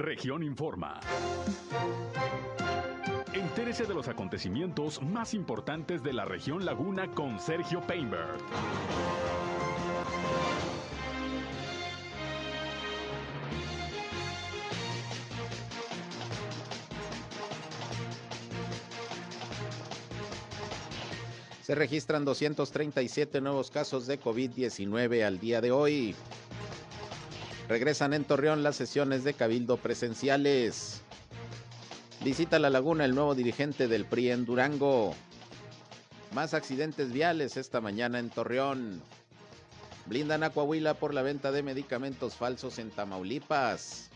[0.00, 0.98] Región Informa.
[3.34, 8.38] Entérese de los acontecimientos más importantes de la región Laguna con Sergio Painberg.
[21.60, 26.16] Se registran 237 nuevos casos de COVID-19 al día de hoy.
[27.70, 31.02] Regresan en Torreón las sesiones de cabildo presenciales.
[32.24, 35.14] Visita la laguna el nuevo dirigente del PRI en Durango.
[36.34, 39.00] Más accidentes viales esta mañana en Torreón.
[40.06, 44.09] Blindan a Coahuila por la venta de medicamentos falsos en Tamaulipas.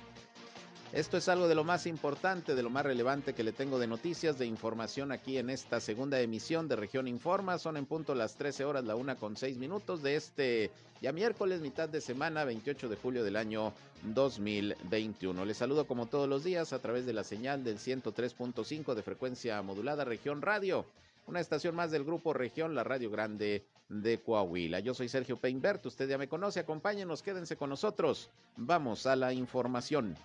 [0.93, 3.87] Esto es algo de lo más importante, de lo más relevante que le tengo de
[3.87, 7.59] noticias, de información aquí en esta segunda emisión de Región Informa.
[7.59, 10.71] Son en punto las 13 horas, la una con seis minutos de este
[11.01, 13.73] ya miércoles, mitad de semana, 28 de julio del año
[14.05, 15.45] 2021.
[15.45, 19.61] Les saludo como todos los días a través de la señal del 103.5 de frecuencia
[19.63, 20.87] modulada Región Radio
[21.27, 24.81] una estación más del grupo Región, la Radio Grande de Coahuila.
[24.81, 28.31] Yo soy Sergio Peinbert, usted ya me conoce, acompáñenos, quédense con nosotros.
[28.57, 30.17] Vamos a la información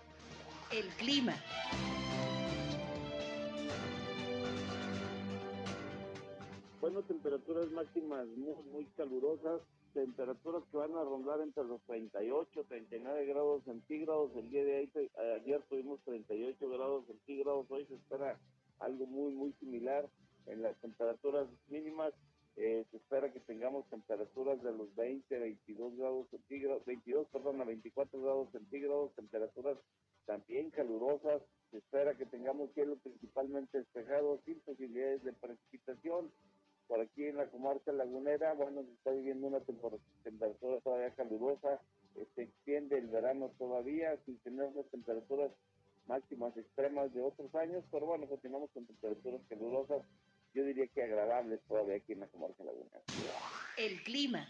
[0.71, 1.35] el clima.
[6.79, 9.61] Bueno, temperaturas máximas muy, muy calurosas,
[9.93, 14.31] temperaturas que van a rondar entre los 38, 39 grados centígrados.
[14.35, 14.89] El día de
[15.35, 18.39] ayer tuvimos 38 grados centígrados, hoy se espera
[18.79, 20.07] algo muy, muy similar
[20.45, 22.13] en las temperaturas mínimas.
[22.55, 27.65] Eh, se espera que tengamos temperaturas de los 20, 22 grados centígrados, 22, perdón, a
[27.65, 29.77] 24 grados centígrados, temperaturas
[30.29, 31.41] también calurosas.
[31.71, 36.31] Se espera que tengamos cielo principalmente despejado, sin posibilidades de precipitación.
[36.87, 41.81] Por aquí en la comarca lagunera, bueno, se está viviendo una temperatura todavía calurosa.
[42.15, 45.51] Eh, se extiende el verano todavía, sin tener las temperaturas
[46.05, 50.03] máximas extremas de otros años, pero bueno, continuamos con temperaturas calurosas,
[50.53, 53.01] yo diría que agradables todavía aquí en la comarca lagunera.
[53.77, 54.47] El clima.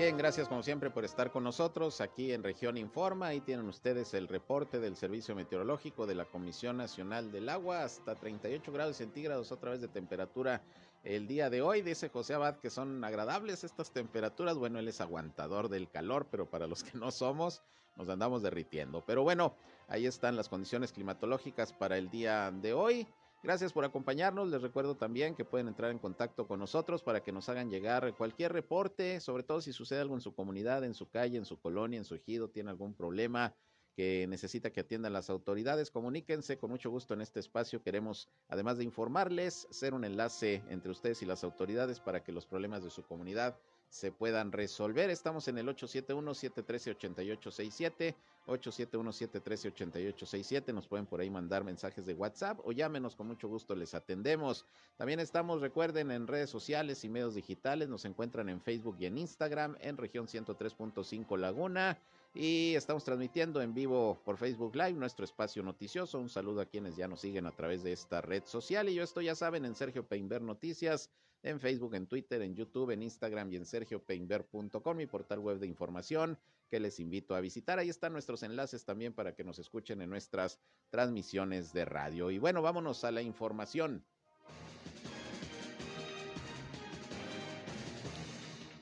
[0.00, 3.26] Bien, gracias como siempre por estar con nosotros aquí en Región Informa.
[3.26, 8.14] Ahí tienen ustedes el reporte del Servicio Meteorológico de la Comisión Nacional del Agua, hasta
[8.14, 10.62] 38 grados centígrados otra vez de temperatura
[11.04, 11.82] el día de hoy.
[11.82, 14.56] Dice José Abad que son agradables estas temperaturas.
[14.56, 17.62] Bueno, él es aguantador del calor, pero para los que no somos,
[17.96, 19.04] nos andamos derritiendo.
[19.06, 19.54] Pero bueno,
[19.86, 23.06] ahí están las condiciones climatológicas para el día de hoy.
[23.42, 24.48] Gracias por acompañarnos.
[24.50, 28.14] Les recuerdo también que pueden entrar en contacto con nosotros para que nos hagan llegar
[28.14, 31.58] cualquier reporte, sobre todo si sucede algo en su comunidad, en su calle, en su
[31.58, 33.54] colonia, en su ejido, tiene algún problema
[33.96, 37.82] que necesita que atiendan las autoridades, comuníquense con mucho gusto en este espacio.
[37.82, 42.46] Queremos, además de informarles, ser un enlace entre ustedes y las autoridades para que los
[42.46, 43.58] problemas de su comunidad
[43.90, 45.10] se puedan resolver.
[45.10, 48.14] Estamos en el 871-713-8867,
[48.46, 50.72] 871-713-8867.
[50.72, 54.64] Nos pueden por ahí mandar mensajes de WhatsApp o llámenos, con mucho gusto les atendemos.
[54.96, 57.88] También estamos, recuerden, en redes sociales y medios digitales.
[57.88, 61.98] Nos encuentran en Facebook y en Instagram, en región 103.5 Laguna.
[62.32, 66.20] Y estamos transmitiendo en vivo por Facebook Live nuestro espacio noticioso.
[66.20, 68.88] Un saludo a quienes ya nos siguen a través de esta red social.
[68.88, 71.10] Y yo estoy, ya saben, en Sergio Peinber Noticias
[71.42, 75.66] en Facebook, en Twitter, en YouTube, en Instagram y en sergiopeinber.com, mi portal web de
[75.66, 77.78] información que les invito a visitar.
[77.78, 82.30] Ahí están nuestros enlaces también para que nos escuchen en nuestras transmisiones de radio.
[82.30, 84.04] Y bueno, vámonos a la información.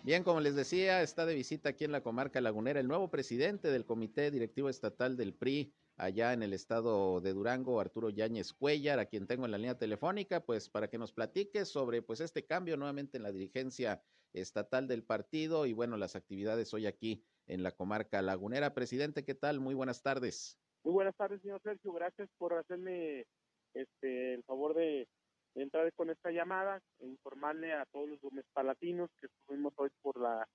[0.09, 3.71] Bien, como les decía, está de visita aquí en la comarca lagunera el nuevo presidente
[3.71, 9.01] del Comité Directivo Estatal del PRI, allá en el estado de Durango, Arturo Yáñez Cuellar,
[9.01, 12.47] a quien tengo en la línea telefónica, pues para que nos platique sobre pues este
[12.47, 14.03] cambio nuevamente en la dirigencia
[14.33, 18.73] estatal del partido y bueno, las actividades hoy aquí en la comarca lagunera.
[18.73, 19.61] Presidente, ¿qué tal?
[19.61, 20.59] Muy buenas tardes.
[20.85, 21.93] Muy buenas tardes, señor Sergio.
[21.93, 23.27] Gracias por hacerme
[23.75, 24.08] este
[25.93, 30.47] con esta llamada, e informarle a todos los gómez palatinos que estuvimos hoy por la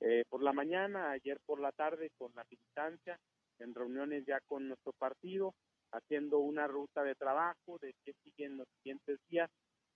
[0.00, 3.18] eh, por la mañana, ayer por la tarde con la militancia
[3.58, 5.54] en reuniones ya con nuestro partido,
[5.92, 9.50] haciendo una ruta de trabajo de qué siguen los siguientes días.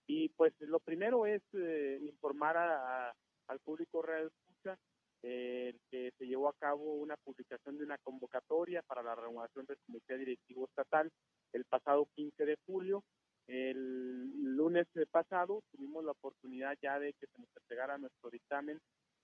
[0.07, 4.79] Y pues lo primero es eh, informar al público real escucha
[5.23, 9.79] eh, que se llevó a cabo una publicación de una convocatoria para la renovación del
[9.85, 11.11] Comité Directivo Estatal
[11.53, 13.03] el pasado 15 de julio.
[13.49, 18.79] El lunes pasado tuvimos la oportunidad ya de que se nos entregara nuestro dictamen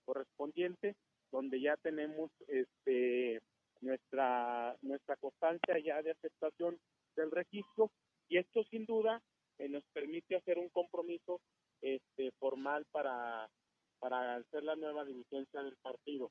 [0.04, 0.96] correspondiente,
[1.30, 3.40] donde ya tenemos este
[3.82, 6.78] nuestra, nuestra constancia ya de aceptación
[7.16, 7.90] del registro
[8.28, 9.20] y esto sin duda
[9.58, 11.40] eh, nos permite hacer un compromiso
[11.82, 13.48] este, formal para,
[13.98, 16.30] para hacer la nueva dirigencia del partido.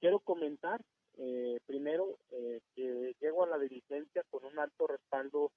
[0.00, 0.80] ¿Qué comentar
[1.18, 5.52] eh, primero eh, que llego a la dirigencia con un alto respaldo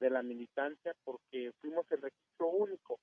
[0.00, 2.98] de la militancia porque fuimos el registro único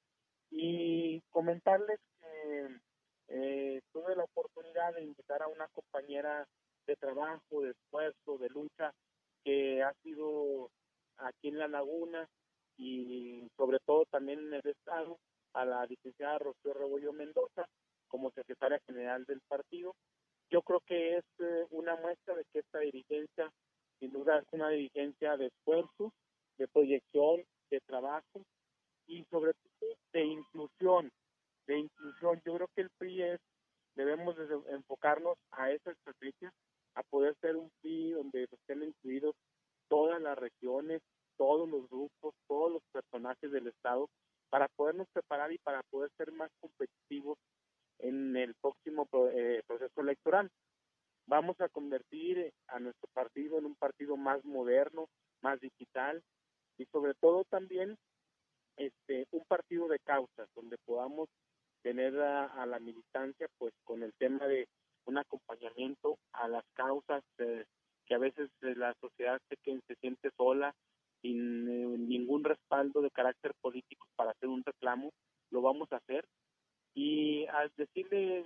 [0.50, 2.80] y comentarles que
[3.30, 6.48] eh, tuve la oportunidad de invitar a una compañera
[6.86, 8.92] de trabajo, de esfuerzo, de lucha
[9.44, 10.70] que ha sido
[11.18, 12.28] aquí en la laguna
[12.78, 15.18] y sobre todo también en el estado
[15.54, 17.66] a la licenciada Rocío Rebollo Mendoza
[18.08, 19.96] como secretaria general del partido.
[20.50, 23.52] Yo creo que es eh, una muestra de que esta dirigencia,
[24.00, 26.14] sin duda, es una dirigencia de esfuerzo,
[26.58, 28.42] de proyección, de trabajo
[29.08, 31.12] y sobre todo de inclusión,
[31.68, 32.42] de inclusión.
[32.46, 33.40] Yo creo que el PRI es,
[33.96, 34.36] debemos
[34.70, 36.52] enfocarnos a esa estrategia,
[36.96, 39.36] a poder ser un PRI donde estén incluidos
[39.88, 41.02] todas las regiones,
[41.38, 44.10] todos los grupos, todos los personajes del Estado,
[44.50, 47.38] para podernos preparar y para poder ser más competitivos
[48.00, 50.50] en el próximo eh, proceso electoral.
[51.28, 55.10] Vamos a convertir a nuestro partido en un partido más moderno,
[55.42, 56.24] más digital
[56.78, 57.98] y sobre todo también
[58.78, 61.30] este un partido de causas donde podamos
[61.82, 64.68] tener a, la militancia pues con el tema de
[65.06, 67.66] un acompañamiento a las causas eh,
[68.06, 70.74] que a veces eh, la sociedad se, que se siente sola
[71.22, 75.12] sin eh, ningún respaldo de carácter político para hacer un reclamo,
[75.52, 76.26] lo vamos a hacer.
[76.94, 78.44] Y al decirle,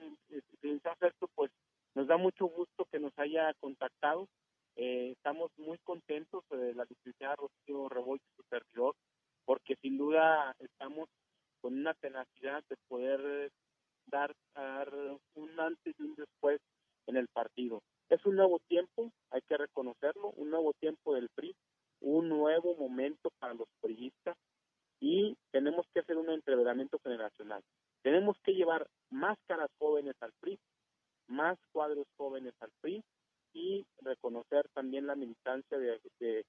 [0.83, 1.51] Alberto, pues
[1.95, 4.27] nos da mucho gusto que nos haya contactado.
[4.75, 8.95] Eh, estamos muy contentos de la licenciada Rocío Rebollo, su servidor,
[9.45, 11.09] porque sin duda estamos
[11.61, 13.51] con una tenacidad de poder
[14.07, 14.91] dar, dar
[15.35, 16.59] un antes y un después
[17.07, 17.81] en el partido.
[18.09, 21.55] Es un nuevo tiempo, hay que reconocerlo, un nuevo tiempo del PRI,
[22.01, 24.35] un nuevo momento para los priistas
[24.99, 27.61] y tenemos que hacer un entreveramiento generacional.
[28.03, 30.59] Tenemos que llevar más caras jóvenes al PRI,
[31.27, 33.03] más cuadros jóvenes al PRI
[33.53, 36.43] y reconocer también la militancia de, de,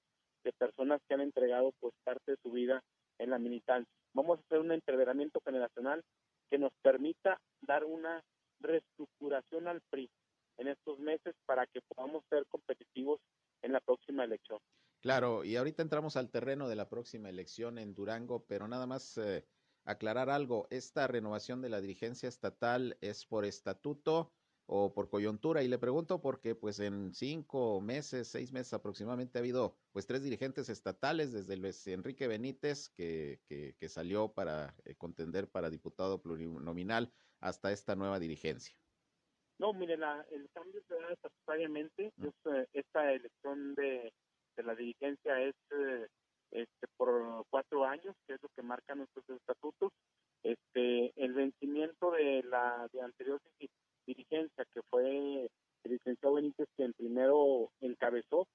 [0.57, 2.81] personas que han entregado pues parte de su vida
[3.17, 3.89] en la militancia.
[4.13, 6.03] Vamos a hacer un entreveramiento generacional
[6.49, 8.21] que nos permita dar una
[8.59, 10.09] reestructuración al PRI
[10.57, 13.19] en estos meses para que podamos ser competitivos
[13.61, 14.59] en la próxima elección.
[15.01, 19.45] Claro, y entramos al terreno de la próxima elección en Durango, pero nada más eh,
[19.85, 24.31] aclarar algo, ¿esta renovación de la dirigencia estatal es por estatuto
[24.65, 25.63] o por coyuntura?
[25.63, 30.23] Y le pregunto porque pues en cinco meses, seis meses aproximadamente ha habido pues tres
[30.23, 37.11] dirigentes estatales, desde Luis Enrique Benítez, que, que, salió para eh, contender para diputado plurinominal,
[37.39, 38.75] hasta esta nueva dirigencia.
[39.59, 44.13] No, mire, el cambio se da estatutariamente, eh, esta elección de
[44.55, 46.07] de la dirigencia es eh,
[46.51, 49.91] este, por cuatro años, que es lo que marcan nuestros estatutos.
[50.43, 53.39] Este, el vencimiento de la de anterior
[54.05, 55.49] dirigencia, que fue
[55.83, 58.47] el licenciado Benítez quien primero encabezó,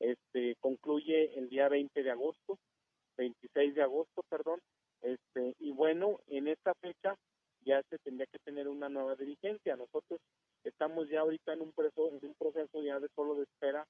[0.00, 2.58] este, concluye el día 20 de agosto,
[3.18, 4.60] 26 de agosto, perdón.
[5.02, 7.14] Este, y bueno, en esta fecha
[7.60, 9.76] ya se tendría que tener una nueva dirigencia.
[9.76, 10.20] Nosotros
[10.84, 13.86] estamos ya ahorita en un proceso, en un proceso ya de solo de espera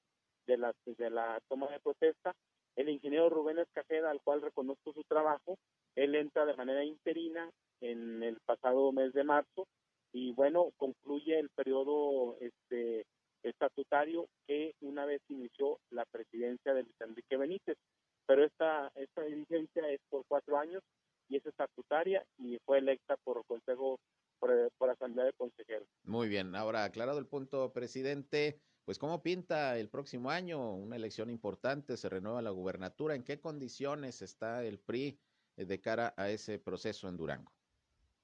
[0.47, 2.33] de la, de la toma de protesta.
[2.77, 5.57] El ingeniero Rubén Escajeda, al cual reconozco su trabajo,
[5.95, 7.49] él entra de manera interina
[7.81, 9.67] en el pasado mes de marzo
[10.13, 13.05] y bueno, concluye el periodo este
[13.43, 17.77] estatutario que una vez inició la presidencia de Luis Enrique Benítez.
[18.25, 20.81] Pero esta, esta dirigencia es por cuatro años
[21.27, 23.99] y es estatutaria y fue electa por Consejo,
[24.39, 25.87] por, por Asamblea de Consejeros.
[26.03, 31.31] Muy bien, ahora aclarado el punto, presidente pues cómo pinta el próximo año, una elección
[31.31, 35.19] importante, se renueva la gubernatura, ¿en qué condiciones está el PRI
[35.57, 37.51] eh, de cara a ese proceso en Durango?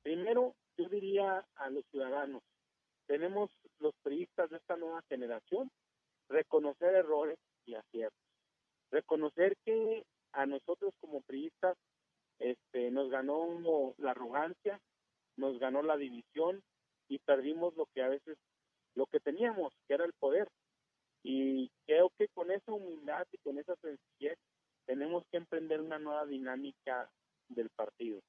[0.04, 2.44] Primero, yo diría a los ciudadanos,
[3.08, 3.50] tenemos
[3.80, 5.72] los priistas de esta nueva generación,
[6.30, 8.22] reconocer errores y aciertos,
[8.92, 11.76] reconocer que a nosotros como priistas
[12.38, 14.80] este, nos ganó la arrogancia,
[15.42, 16.62] nos ganó la división
[17.10, 18.38] y perdimos lo que a veces
[18.96, 20.48] lo que teníamos, que era el poder.
[21.24, 24.38] Y creo que con esa humildad y con esa sencillez
[24.86, 27.10] tenemos que emprender una nueva dinámica
[27.50, 28.22] del partido.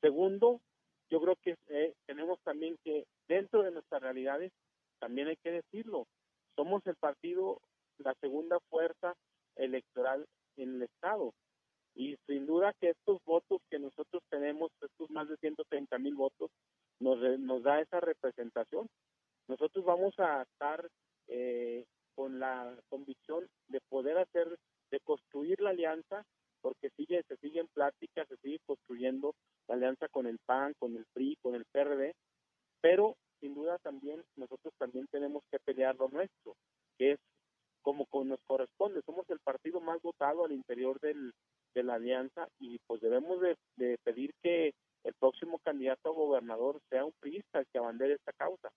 [0.00, 0.60] Segundo,
[1.10, 4.52] yo creo que eh, tenemos también que, dentro de nuestras realidades,
[4.98, 6.06] también hay que decirlo,
[6.56, 7.60] somos el partido,
[7.98, 9.14] la segunda fuerza
[9.56, 11.34] electoral en el Estado.
[11.94, 16.50] Y sin duda que estos votos que nosotros tenemos, estos más de 130 mil votos,
[16.98, 18.88] nos, nos da esa representación.
[19.46, 20.88] Nosotros vamos a estar
[21.28, 21.84] eh,
[22.14, 24.58] con la convicción de poder hacer,
[24.90, 26.24] de construir la alianza,
[26.60, 29.34] porque sigue, se sigue en plática, se sigue construyendo
[29.68, 32.14] la alianza con el PAN, con el PRI, con el PRD,
[32.80, 36.56] pero sin duda también nosotros también tenemos que pelear lo nuestro,
[36.96, 37.18] que es
[37.82, 39.02] como nos corresponde.
[39.04, 41.32] Somos el partido más votado al interior del,
[41.74, 47.04] de la alianza y pues debemos de, pedir que el próximo candidato a gobernador sea
[47.04, 48.70] un priista el que abandere esta causa.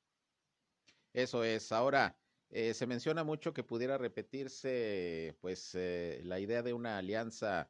[1.13, 1.71] Eso es.
[1.71, 2.17] Ahora,
[2.49, 7.69] eh, se menciona mucho que pudiera repetirse pues eh, la idea de una alianza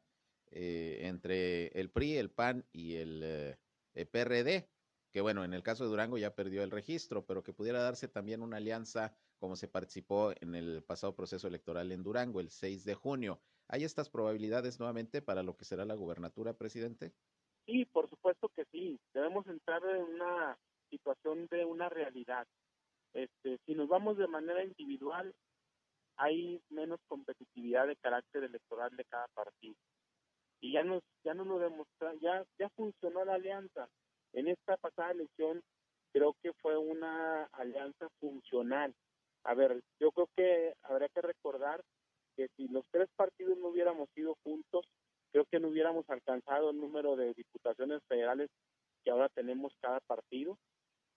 [0.50, 3.56] eh, entre el PRI, el PAN y el
[3.92, 4.68] PRD,
[5.12, 8.08] que bueno, en el caso de Durango ya perdió el registro, pero que pudiera darse
[8.08, 12.84] también una alianza como se participó en el pasado proceso electoral en Durango el 6
[12.84, 13.40] de junio.
[13.68, 17.12] ¿Hay estas probabilidades nuevamente para lo que será la gubernatura, presidente?
[17.66, 18.98] Sí, por supuesto que sí.
[19.12, 20.58] Debemos entrar en una
[20.90, 22.46] situación de una realidad.
[23.12, 25.34] Este, si nos vamos de manera individual,
[26.16, 29.76] hay menos competitividad de carácter electoral de cada partido.
[30.60, 33.88] Y ya nos ya no lo demostró, ya ya funcionó la alianza.
[34.32, 35.62] En esta pasada elección
[36.12, 38.94] creo que fue una alianza funcional
[39.44, 41.82] a ver, yo creo que habría que recordar
[42.38, 44.86] que si los tres partidos no hubiéramos ido juntos,
[45.32, 48.48] creo que no hubiéramos alcanzado el número de diputaciones federales
[49.02, 50.56] que ahora tenemos cada partido.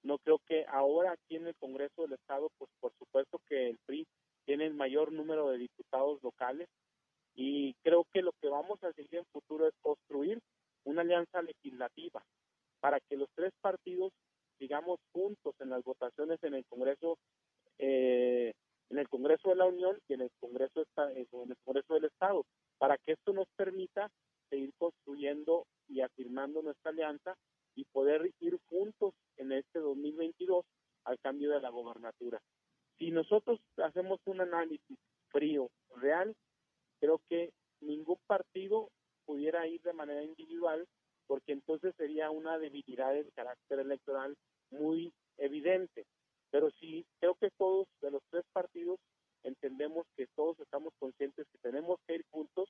[0.01, 3.77] No creo que ahora aquí en el Congreso del Estado, pues por supuesto que el
[3.85, 4.07] PRI
[4.45, 6.67] tiene el mayor número de diputados locales
[7.35, 10.39] y creo que lo que vamos a seguir en futuro es construir
[10.85, 12.23] una alianza legislativa
[12.79, 14.11] para que los tres partidos
[14.57, 17.19] sigamos juntos en las votaciones en el Congreso
[17.77, 18.53] eh,
[18.91, 22.45] en el Congreso de la Unión y en el Congreso, en el Congreso del Estado,
[22.77, 24.11] para que esto nos permita
[24.49, 27.35] seguir construyendo y afirmando nuestra alianza
[27.75, 30.65] y poder ir juntos en este 2022
[31.05, 32.41] al cambio de la gobernatura.
[32.97, 34.97] Si nosotros hacemos un análisis
[35.29, 36.35] frío, real,
[36.99, 38.89] creo que ningún partido
[39.25, 40.85] pudiera ir de manera individual
[41.27, 44.35] porque entonces sería una debilidad del carácter electoral
[44.69, 46.05] muy evidente.
[46.51, 48.99] Pero sí, creo que todos de los tres partidos
[49.43, 52.69] entendemos que todos estamos conscientes que tenemos que ir juntos,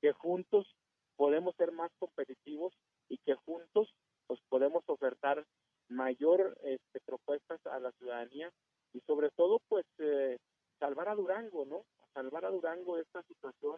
[0.00, 0.66] que juntos
[1.16, 2.74] podemos ser más competitivos
[3.08, 3.88] y que juntos
[4.26, 5.44] pues podemos ofertar
[5.88, 8.50] mayor este, propuestas a la ciudadanía
[8.92, 10.38] y sobre todo pues eh,
[10.78, 11.84] salvar a Durango, ¿no?
[12.14, 13.76] Salvar a Durango de esta situación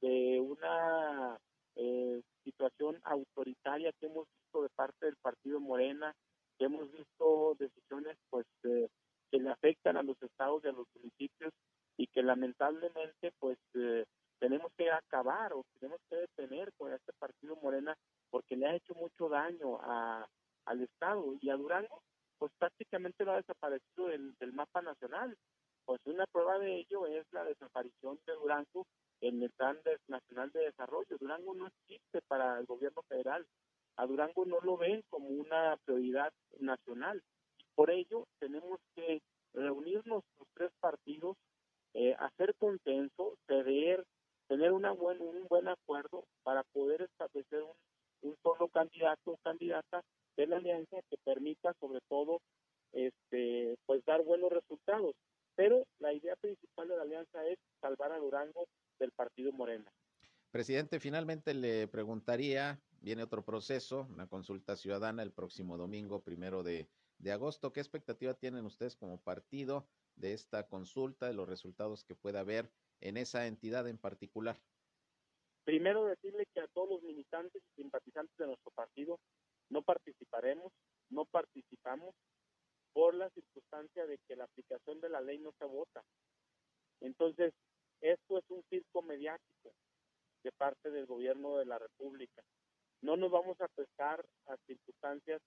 [0.00, 1.38] de una
[1.76, 6.14] eh, situación autoritaria que hemos visto de parte del partido Morena,
[6.64, 8.88] hemos visto decisiones pues eh,
[9.30, 11.52] que le afectan a los estados y a los municipios
[11.96, 14.04] y que lamentablemente pues eh,
[14.38, 17.94] tenemos que acabar o tenemos que detener con este partido Morena
[18.30, 20.26] porque le ha hecho mucho daño a,
[20.64, 21.34] al estado.
[21.40, 22.02] Y a Durango
[22.38, 25.36] pues prácticamente lo ha desaparecido del, del mapa nacional.
[25.84, 28.86] Pues una prueba de ello es la desaparición de Durango
[29.20, 31.18] en el plan nacional de desarrollo.
[31.18, 33.46] Durango no existe para el gobierno federal
[33.96, 37.22] a Durango no lo ven como una prioridad nacional.
[37.74, 39.20] Por ello, tenemos que
[39.52, 41.36] reunirnos los tres partidos,
[41.94, 44.04] eh, hacer consenso, ceder,
[44.48, 44.86] tener un
[45.48, 47.72] buen acuerdo para poder establecer un,
[48.22, 50.02] un solo candidato o candidata
[50.36, 52.40] de la alianza que permita sobre todo
[52.92, 55.14] este pues dar buenos resultados.
[55.56, 58.66] Pero la idea principal de la alianza es salvar a Durango
[58.98, 59.90] del partido Morena.
[60.50, 66.88] Presidente, finalmente le preguntaría, viene otro proceso, una consulta ciudadana el próximo domingo, primero de,
[67.30, 67.72] agosto.
[67.72, 72.70] ¿Qué expectativa tienen ustedes como partido de esta consulta, de los resultados que pueda haber
[73.00, 74.58] en esa entidad en particular?
[75.64, 79.18] Primero decirle que a todos los militantes y simpatizantes de nuestro partido
[79.68, 80.72] no participaremos,
[81.10, 82.14] no participamos
[82.92, 86.02] por la circunstancia de que la aplicación de la ley no se vota.
[87.00, 87.52] Entonces,
[88.00, 89.72] esto es un circo mediático
[90.42, 92.42] de parte del gobierno de la República.
[93.02, 95.40] No nos vamos a prestar a circunstancias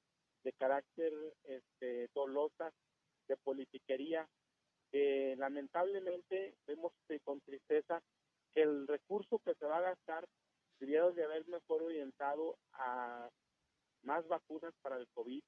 [0.43, 2.73] de carácter este, dolosas,
[3.27, 4.27] de politiquería.
[5.37, 6.91] lamentablemente vemos
[7.23, 8.01] con tristeza
[8.53, 10.27] que el recurso que se va a gastar
[10.79, 13.29] debiera de haber mejor orientado a
[14.03, 15.41] más vacunas para el COVID,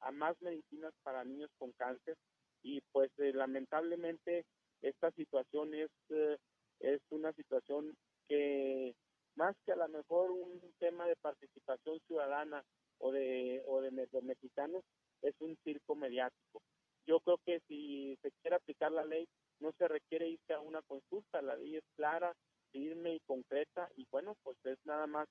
[0.00, 2.16] a más medicinas para niños con cáncer
[2.62, 4.44] y pues eh, lamentablemente
[4.82, 6.36] esta situación es, eh,
[6.80, 7.96] es una situación
[8.28, 8.94] que
[9.36, 12.64] más que a lo mejor un tema de participación ciudadana
[12.98, 14.82] o de, o de, los mexicanos,
[15.22, 16.62] es un circo mediático.
[17.06, 19.26] Yo creo que si se quiere aplicar la ley,
[19.60, 22.34] no se requiere irse a una consulta, la ley es clara,
[22.70, 25.28] firme y concreta, y bueno, pues es nada más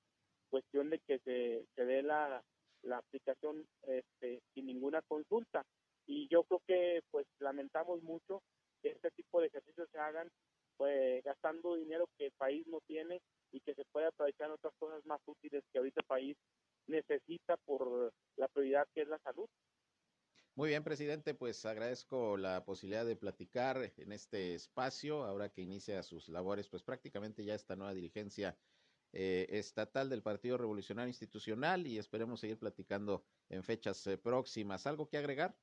[0.50, 2.42] cuestión de que se, se dé la,
[2.82, 5.64] la aplicación este, sin ninguna consulta.
[6.06, 8.42] Y yo creo que pues lamentamos mucho
[8.82, 10.30] que este tipo de ejercicios se hagan
[10.76, 13.20] pues gastando dinero que el país no tiene
[13.54, 16.36] y que se puede aprovechar en otras cosas más útiles que ahorita el país
[16.86, 19.48] necesita por la prioridad que es la salud.
[20.56, 26.02] Muy bien, presidente, pues agradezco la posibilidad de platicar en este espacio, ahora que inicia
[26.02, 28.56] sus labores, pues prácticamente ya esta nueva dirigencia
[29.12, 34.86] eh, estatal del Partido Revolucionario Institucional y esperemos seguir platicando en fechas eh, próximas.
[34.86, 35.56] ¿Algo que agregar?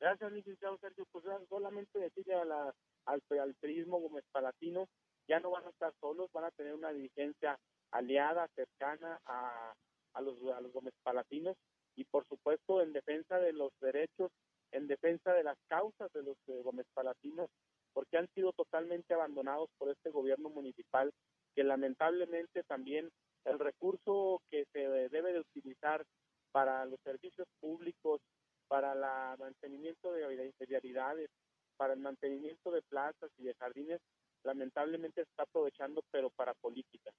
[0.00, 1.04] Gracias, licenciado Sergio.
[1.10, 2.74] Pues solamente decirle a la,
[3.06, 4.88] al, al periodismo Gómez Palatino,
[5.28, 7.58] ya no van a estar solos, van a tener una dirigencia
[7.90, 9.74] aliada, cercana a,
[10.14, 11.56] a los, a los Gómez Palatinos.
[11.94, 14.30] Y por supuesto en defensa de los derechos,
[14.72, 17.50] en defensa de las causas de los eh, Gómez Palatinos,
[17.92, 21.12] porque han sido totalmente abandonados por este gobierno municipal,
[21.54, 23.10] que lamentablemente también
[23.44, 26.04] el recurso que se debe de utilizar
[26.52, 28.20] para los servicios públicos,
[28.68, 31.30] para el mantenimiento de vialidades,
[31.76, 34.00] para el mantenimiento de plazas y de jardines,
[34.48, 37.10] lamentablemente está aprovechando, pero para política.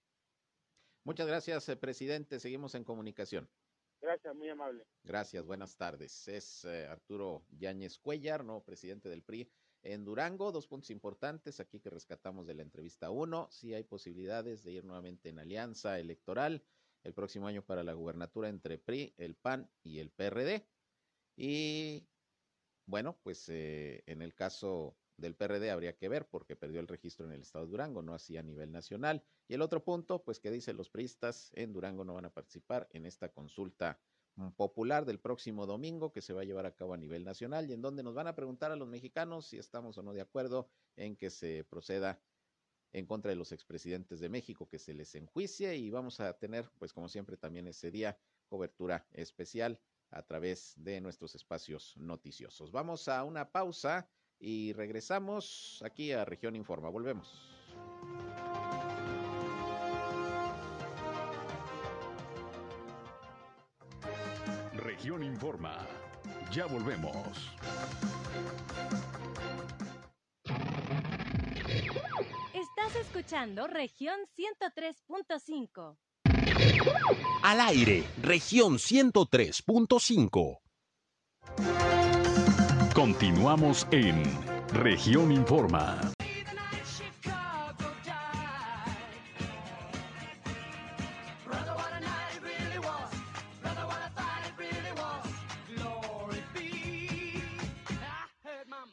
[1.03, 2.39] Muchas gracias, eh, presidente.
[2.39, 3.47] Seguimos en comunicación.
[4.01, 4.85] Gracias, muy amable.
[5.03, 6.27] Gracias, buenas tardes.
[6.27, 9.51] Es eh, Arturo Yáñez Cuellar, nuevo presidente del PRI
[9.83, 10.51] en Durango.
[10.51, 13.11] Dos puntos importantes aquí que rescatamos de la entrevista.
[13.11, 16.63] Uno, si hay posibilidades de ir nuevamente en alianza electoral
[17.03, 20.65] el próximo año para la gubernatura entre PRI, el PAN y el PRD.
[21.35, 22.07] Y
[22.85, 27.25] bueno, pues eh, en el caso del PRD habría que ver porque perdió el registro
[27.25, 29.23] en el estado de Durango, no así a nivel nacional.
[29.47, 32.87] Y el otro punto, pues que dice los priistas en Durango no van a participar
[32.91, 33.99] en esta consulta
[34.35, 37.69] mm, popular del próximo domingo que se va a llevar a cabo a nivel nacional
[37.69, 40.21] y en donde nos van a preguntar a los mexicanos si estamos o no de
[40.21, 42.21] acuerdo en que se proceda
[42.91, 46.69] en contra de los expresidentes de México, que se les enjuicie y vamos a tener,
[46.79, 49.79] pues como siempre, también ese día cobertura especial
[50.11, 52.71] a través de nuestros espacios noticiosos.
[52.71, 54.09] Vamos a una pausa
[54.39, 56.89] y regresamos aquí a Región Informa.
[56.89, 57.31] Volvemos.
[64.73, 65.77] Región Informa.
[66.51, 67.13] Ya volvemos.
[72.53, 75.97] Estás escuchando región 103.5.
[77.43, 80.59] Al aire, región 103.5.
[82.99, 84.25] Continuamos en
[84.73, 86.01] región Informa.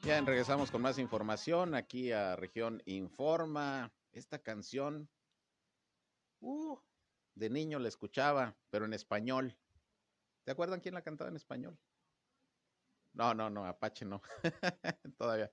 [0.04, 3.92] Bien, regresamos con más información aquí a Región Informa.
[4.12, 5.10] Esta canción,
[6.38, 6.78] uh,
[7.34, 9.58] de niño la escuchaba, pero en español.
[10.44, 11.76] ¿Te acuerdan quién la cantaba en español?
[13.16, 14.20] No, no, no, Apache no.
[15.18, 15.50] Todavía.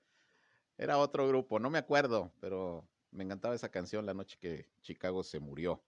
[0.78, 5.24] Era otro grupo, no me acuerdo, pero me encantaba esa canción la noche que Chicago
[5.24, 5.82] se murió.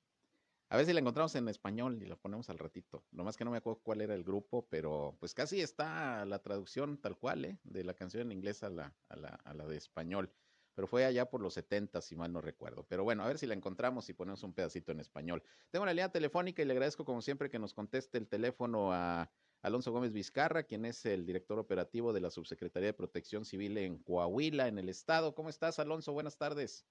[0.69, 3.05] A ver si la encontramos en español y la ponemos al ratito.
[3.11, 6.97] Nomás que no me acuerdo cuál era el grupo, pero pues casi está la traducción
[6.97, 7.59] tal cual, ¿eh?
[7.63, 10.31] De la canción en inglés a la, a la, a la de español.
[10.75, 12.85] Pero fue allá por los 70, si mal no recuerdo.
[12.87, 15.43] Pero bueno, a ver si la encontramos y ponemos un pedacito en español.
[15.71, 19.29] Tengo una línea telefónica y le agradezco como siempre que nos conteste el teléfono a
[19.65, 23.97] Alonso Gómez Vizcarra, quien es el director operativo de la Subsecretaría de Protección Civil en
[23.97, 25.33] Coahuila, en el estado.
[25.33, 26.13] ¿Cómo estás, Alonso?
[26.13, 26.87] Buenas tardes.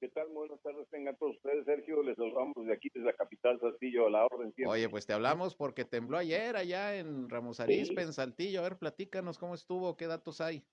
[0.00, 0.28] ¿Qué tal?
[0.28, 1.66] Buenas tardes, tengan todos ustedes.
[1.66, 4.54] Sergio, les saludamos de aquí, desde la capital Saltillo, a la orden.
[4.66, 8.60] Oye, pues te hablamos porque tembló ayer allá en Ramos Arizpe, en Saltillo.
[8.60, 10.64] A ver, platícanos cómo estuvo, qué datos hay.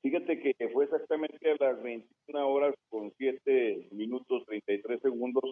[0.00, 5.44] Fíjate que fue exactamente a las 21 horas con 7 minutos 33 segundos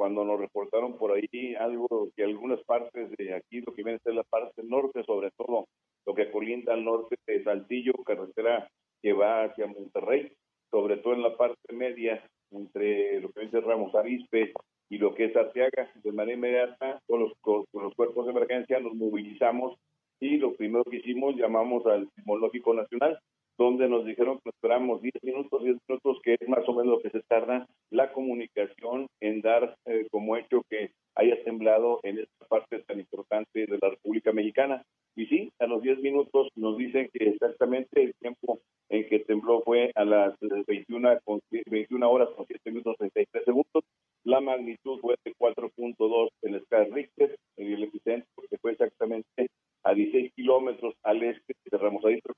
[0.00, 4.02] cuando nos reportaron por ahí algo que algunas partes de aquí, lo que viene a
[4.02, 5.66] ser la parte norte, sobre todo
[6.06, 8.66] lo que colinda al norte de Saltillo, carretera
[9.02, 10.32] que va hacia Monterrey,
[10.70, 14.54] sobre todo en la parte media, entre lo que ser Ramos Arispe
[14.88, 18.80] y lo que es Arteaga, de manera inmediata, con los, con los cuerpos de emergencia
[18.80, 19.76] nos movilizamos
[20.18, 23.20] y lo primero que hicimos, llamamos al Sismológico Nacional,
[23.60, 27.02] donde nos dijeron que esperamos 10 minutos, 10 minutos, que es más o menos lo
[27.02, 32.46] que se tarda la comunicación en dar eh, como hecho que haya temblado en esta
[32.48, 34.82] parte tan importante de la República Mexicana.
[35.14, 39.60] Y sí, a los 10 minutos nos dicen que exactamente el tiempo en que tembló
[39.60, 43.84] fue a las 21, con, 21 horas con 7 minutos 33 segundos.
[44.24, 49.50] La magnitud fue de 4.2 en la escala Richter, en el epicentro, porque fue exactamente
[49.84, 52.32] a 16 kilómetros al este de Ramos Arizpe,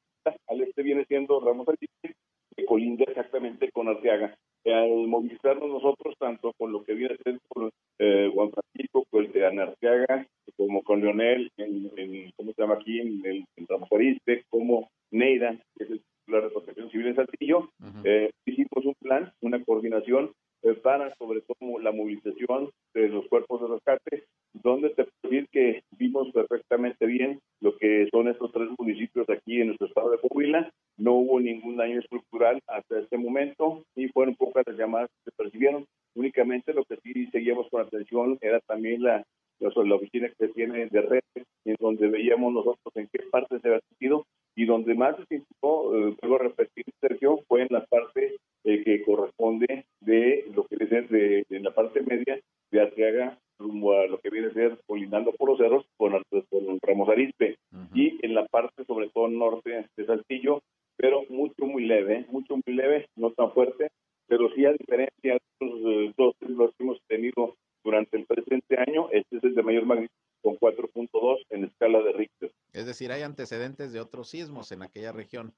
[0.49, 2.15] al este viene siendo Ramos Arizpe,
[2.57, 4.37] que colinda exactamente con Arteaga.
[4.65, 9.47] Al movilizarnos nosotros, tanto con lo que viene siendo eh, Juan Francisco, con el de
[9.47, 13.01] Anarteaga, como con Leonel, en, ¿cómo se llama aquí?
[13.01, 17.71] En, Ramos Arizpe, como Neida, que es el titular de Protección Civil en Saltillo,
[18.05, 20.33] eh, hicimos un plan, una coordinación
[20.65, 25.49] eh, para sobre todo la movilización de los cuerpos de rescate, donde te puedo decir
[25.51, 30.19] que vimos perfectamente bien lo que son estos tres municipios aquí en nuestro estado de
[30.19, 30.71] Coahuila.
[30.99, 35.37] No hubo ningún daño estructural hasta este momento y fueron pocas las llamadas que se
[35.37, 35.85] percibieron.
[36.15, 39.25] Únicamente lo que sí seguíamos con atención era también la,
[39.59, 41.23] la oficina que se tiene de red,
[41.65, 46.11] en donde veíamos nosotros en qué parte se había sentido y donde más se sintió,
[46.11, 51.03] eh, a repetir, Sergio, fue en la parte eh, que corresponde de lo que viene
[51.09, 52.39] de, de, la parte media
[52.71, 56.13] de Arteaga rumbo a lo que viene a ser colindando por los cerros con,
[56.51, 57.57] con Ramos Arispe
[57.95, 60.61] y en la parte sobre todo norte de Saltillo,
[60.97, 63.89] pero mucho muy leve, mucho muy leve, no tan fuerte,
[64.27, 67.55] pero sí a diferencia de los eh, dos los que hemos tenido
[68.03, 70.13] durante el presente año, este es el de mayor magnitud
[70.43, 72.51] con 4.2 en escala de Richter.
[72.73, 75.53] Es decir, hay antecedentes de otros sismos en aquella región.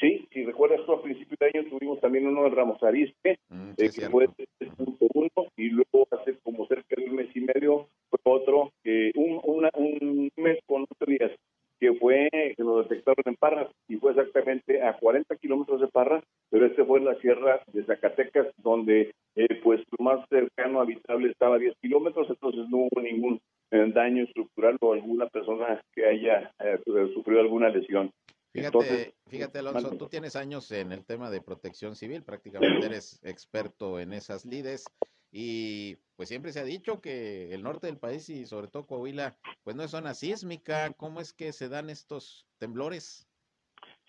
[0.00, 3.70] Sí, si recuerdas tú a principios de año tuvimos también uno de Ramos Arispe, mm,
[3.76, 4.26] eh, que fue
[4.58, 9.40] 3.1 y luego hace como cerca de un mes y medio fue otro, que un,
[9.44, 11.30] un mes con ocho días,
[11.82, 16.22] que fue, que lo detectaron en Parras y fue exactamente a 40 kilómetros de Parras,
[16.48, 21.30] pero este fue en la sierra de Zacatecas, donde eh, pues lo más cercano habitable
[21.30, 23.40] estaba a 10 kilómetros, entonces no hubo ningún
[23.72, 26.52] eh, daño estructural o alguna persona que haya
[27.14, 28.12] sufrido alguna lesión.
[28.84, 33.98] Fíjate, fíjate Alonso, tú tienes años en el tema de protección civil, prácticamente eres experto
[33.98, 34.84] en esas lides
[35.30, 39.34] y pues siempre se ha dicho que el norte del país y sobre todo Coahuila,
[39.64, 43.26] pues no es zona sísmica, ¿cómo es que se dan estos temblores?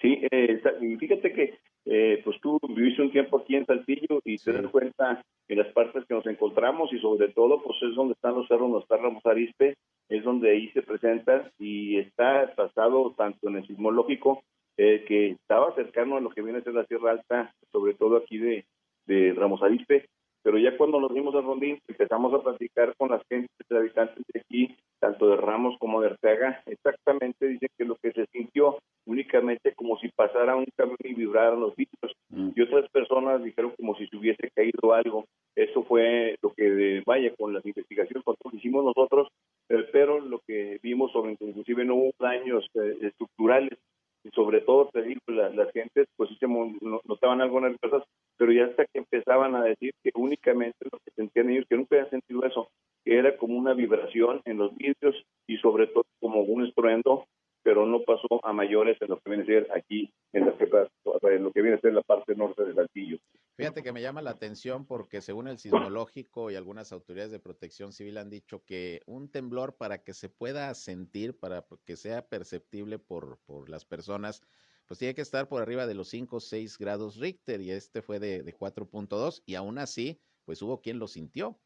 [0.02, 0.62] Sí, eh,
[1.00, 5.24] fíjate que eh, pues tú viviste un tiempo aquí en Saltillo y te das cuenta
[5.48, 8.70] en las partes que nos encontramos y sobre todo pues es donde están los cerros,
[8.70, 9.76] donde está Ramos Arispe,
[10.10, 14.44] es donde ahí se presenta y está pasado tanto en el sismológico
[14.78, 18.18] eh, que estaba cercano a lo que viene a ser la Sierra Alta, sobre todo
[18.18, 18.66] aquí de,
[19.06, 20.06] de Ramos Arispe,
[20.44, 24.24] pero ya cuando nos vimos a Rondín empezamos a platicar con las gentes de habitantes
[24.34, 28.78] de aquí, tanto de Ramos como de Arteaga, exactamente dicen que lo que se sintió
[29.06, 32.52] únicamente como si pasara un camión y vibraran los vidrios, mm.
[32.56, 37.34] y otras personas dijeron como si se hubiese caído algo, eso fue lo que, vaya,
[37.38, 39.30] con las investigaciones que hicimos nosotros,
[39.70, 43.78] eh, pero lo que vimos sobre inclusive no hubo daños eh, estructurales,
[44.24, 48.04] y sobre todo digo, las, gentes pues se notaban algo nerviosas,
[48.38, 51.96] pero ya hasta que empezaban a decir que únicamente lo que sentían ellos, que nunca
[51.96, 52.70] habían sentido eso,
[53.04, 55.16] que era como una vibración en los vidrios
[55.48, 57.26] y sobre todo como un estruendo,
[57.64, 61.52] pero no pasó a mayores en lo que viene a ser aquí, en, en lo
[61.52, 63.18] que viene a ser la parte norte del Saltillo.
[63.56, 67.94] Fíjate que me llama la atención porque según el sismológico y algunas autoridades de protección
[67.94, 73.00] civil han dicho que un temblor para que se pueda sentir, para que sea perceptible
[73.00, 74.42] por, por las personas,
[74.88, 78.02] pues tiene que estar por arriba de los 5 o 6 grados Richter y este
[78.02, 81.58] fue de, de 4.2 y aún así, pues hubo quien lo sintió.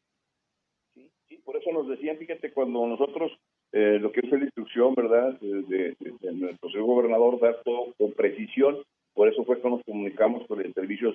[0.94, 3.32] Sí, sí, por eso nos decían, fíjate, cuando nosotros,
[3.72, 8.12] eh, lo que es la instrucción, ¿verdad?, de, de nuestro señor gobernador, dar todo con
[8.12, 8.78] precisión,
[9.18, 11.12] por eso fue que nos comunicamos con el Servicio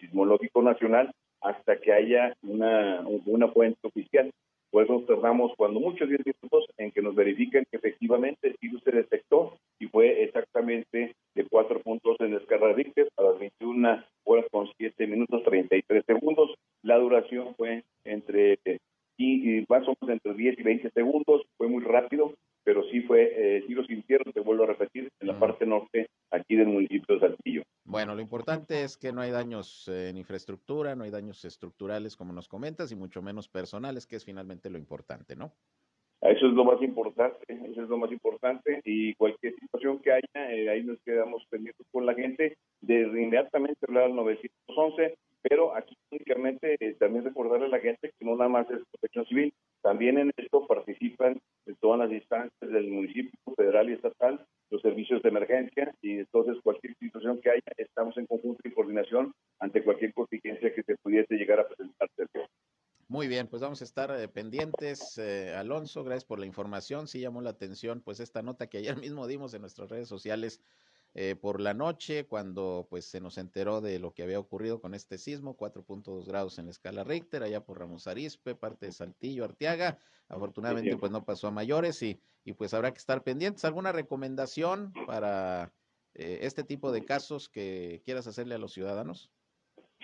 [0.00, 4.30] Sismológico Nacional hasta que haya una, una fuente oficial.
[4.70, 8.56] Por eso nos tardamos cuando muchos 10 minutos en que nos verifiquen que efectivamente el
[8.58, 14.02] virus se detectó y fue exactamente de 4 puntos en escala Richter a las 21
[14.24, 16.54] horas con 7 minutos 33 segundos.
[16.82, 18.58] La duración fue entre
[19.16, 23.02] y, y más o menos entre 10 y 20 segundos, fue muy rápido, pero sí
[23.02, 26.68] fue, eh, sí lo sintieron, te vuelvo a repetir, en la parte norte aquí del
[26.68, 27.62] municipio de Saltillo.
[27.84, 32.32] Bueno, lo importante es que no hay daños en infraestructura, no hay daños estructurales como
[32.32, 35.52] nos comentas y mucho menos personales, que es finalmente lo importante, ¿no?
[36.22, 40.52] Eso es lo más importante, eso es lo más importante y cualquier situación que haya,
[40.52, 45.96] eh, ahí nos quedamos pendientes con la gente de inmediatamente hablar al 911, pero aquí
[46.10, 50.18] únicamente eh, también recordarle a la gente que no nada más es protección civil, también
[50.18, 55.28] en esto participan en todas las instancias del municipio federal y estatal, los servicios de
[55.28, 60.74] emergencia y entonces cualquier situación que haya, estamos en conjunto y coordinación ante cualquier contingencia
[60.74, 62.08] que se pudiese llegar a presentar.
[63.06, 65.18] Muy bien, pues vamos a estar eh, pendientes.
[65.18, 67.06] Eh, Alonso, gracias por la información.
[67.06, 70.60] Sí llamó la atención, pues esta nota que ayer mismo dimos en nuestras redes sociales
[71.14, 74.94] eh, por la noche, cuando pues se nos enteró de lo que había ocurrido con
[74.94, 79.44] este sismo, 4.2 grados en la escala Richter, allá por Ramos Arispe, parte de Saltillo,
[79.44, 79.98] Arteaga.
[80.28, 83.64] Afortunadamente pues no pasó a mayores y, y pues habrá que estar pendientes.
[83.64, 85.72] ¿Alguna recomendación para
[86.14, 89.30] eh, este tipo de casos que quieras hacerle a los ciudadanos?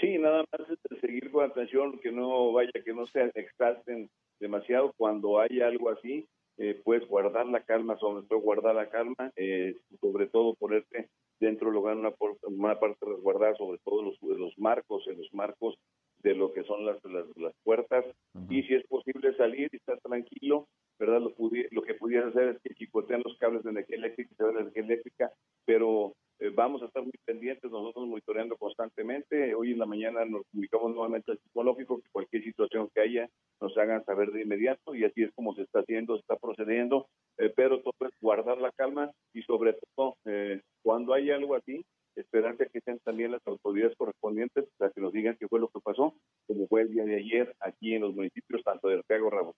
[0.01, 0.69] Sí, nada más
[1.01, 6.27] seguir con atención, que no vaya, que no se exalten demasiado cuando hay algo así,
[6.63, 11.09] eh, puedes guardar la calma, sobre todo guardar la calma, eh, sobre todo ponerte
[11.41, 15.79] dentro del lugar una, una parte resguardada, sobre todo los, los marcos, en los marcos
[16.19, 18.05] de lo que son las, las, puertas,
[18.51, 20.69] y si es posible salir y estar tranquilo,
[20.99, 21.23] ¿verdad?
[21.23, 21.35] Lo,
[21.71, 25.33] lo que pudieras hacer es que chicotean los cables de energía eléctrica, de energía eléctrica,
[25.65, 29.55] pero eh, vamos a estar muy pendientes, nosotros monitoreando constantemente.
[29.55, 33.29] Hoy en la mañana nos comunicamos nuevamente al psicológico que cualquier situación que haya
[33.61, 37.09] nos hagan saber de inmediato y así es como se está haciendo, se está procediendo,
[37.37, 41.85] eh, pero todo es guardar la calma y sobre todo eh, cuando hay algo así,
[42.17, 45.81] esperar que estén también las autoridades correspondientes para que nos digan qué fue lo que
[45.81, 46.15] pasó,
[46.47, 49.55] como fue el día de ayer aquí en los municipios tanto de Arteaga, Ramos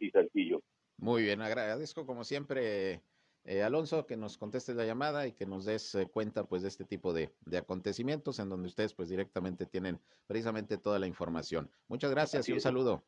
[0.00, 0.60] y Saltillo.
[0.98, 1.40] Muy bien,
[1.86, 3.00] agradezco como siempre
[3.44, 6.68] eh, Alonso, que nos contestes la llamada y que nos des eh, cuenta pues de
[6.68, 11.70] este tipo de, acontecimientos en donde ustedes pues directamente tienen precisamente toda la información.
[11.86, 13.04] Muchas gracias y un saludo.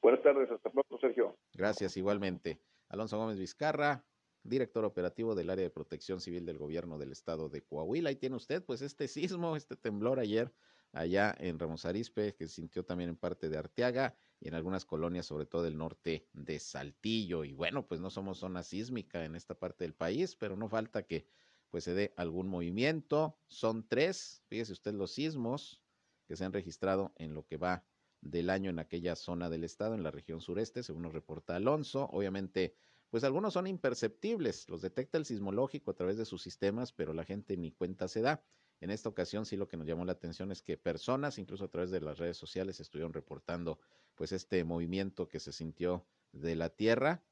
[0.00, 1.36] Buenas tardes, hasta pronto Sergio.
[1.54, 2.60] Gracias igualmente.
[2.88, 4.04] Alonso Gómez Vizcarra,
[4.44, 8.10] director operativo del área de protección civil del gobierno del estado de Coahuila.
[8.10, 10.52] Ahí tiene usted pues este sismo, este temblor ayer
[10.92, 14.84] allá en Ramos Arispe, que se sintió también en parte de Arteaga y en algunas
[14.84, 17.44] colonias, sobre todo del norte de Saltillo.
[17.44, 21.04] Y bueno, pues no somos zona sísmica en esta parte del país, pero no falta
[21.04, 21.26] que
[21.70, 23.38] pues se dé algún movimiento.
[23.46, 25.82] Son tres, fíjese usted los sismos
[26.28, 27.86] que se han registrado en lo que va
[28.20, 32.10] del año en aquella zona del estado, en la región sureste, según nos reporta Alonso.
[32.12, 32.74] Obviamente,
[33.08, 37.24] pues algunos son imperceptibles, los detecta el sismológico a través de sus sistemas, pero la
[37.24, 38.44] gente ni cuenta se da.
[38.80, 41.70] En esta ocasión sí lo que nos llamó la atención es que personas, incluso a
[41.70, 43.78] través de las redes sociales, estuvieron reportando
[44.14, 47.24] pues este movimiento que se sintió de la tierra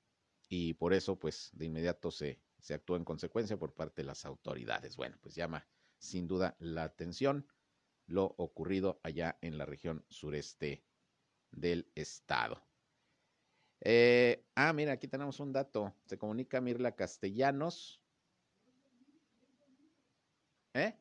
[0.49, 4.25] y por eso pues de inmediato se, se actuó en consecuencia por parte de las
[4.25, 4.97] autoridades.
[4.97, 5.67] Bueno, pues llama
[5.99, 7.47] sin duda la atención
[8.07, 10.85] lo ocurrido allá en la región sureste
[11.51, 12.63] del estado.
[13.81, 15.95] Eh, ah, mira, aquí tenemos un dato.
[16.07, 18.01] Se comunica Mirla Castellanos.
[20.75, 20.97] ¿Eh?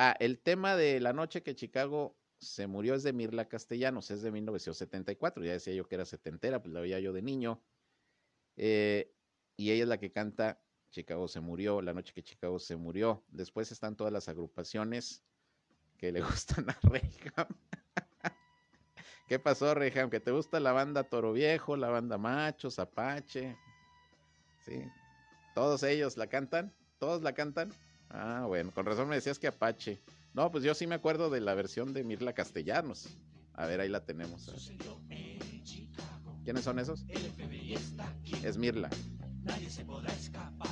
[0.00, 4.22] Ah, el tema de la noche que Chicago se murió es de Mirla Castellanos, es
[4.22, 5.44] de 1974.
[5.44, 7.60] Ya decía yo que era setentera, pues la veía yo de niño.
[8.56, 9.12] Eh,
[9.56, 13.24] y ella es la que canta Chicago se murió, la noche que Chicago se murió.
[13.26, 15.24] Después están todas las agrupaciones
[15.96, 17.48] que le gustan a Reyham.
[19.26, 20.10] ¿Qué pasó, Reyham?
[20.10, 23.56] ¿Que te gusta la banda Toro Viejo, la banda Machos, Apache?
[24.64, 24.80] Sí.
[25.56, 26.72] ¿Todos ellos la cantan?
[27.00, 27.72] ¿Todos la cantan?
[28.10, 30.00] Ah, bueno, con razón me decías que Apache.
[30.32, 33.08] No, pues yo sí me acuerdo de la versión de Mirla Castellanos.
[33.54, 34.50] A ver, ahí la tenemos.
[36.44, 37.04] ¿Quiénes son esos?
[38.42, 38.88] Es Mirla.
[39.42, 40.68] Nadie se podrá escapar.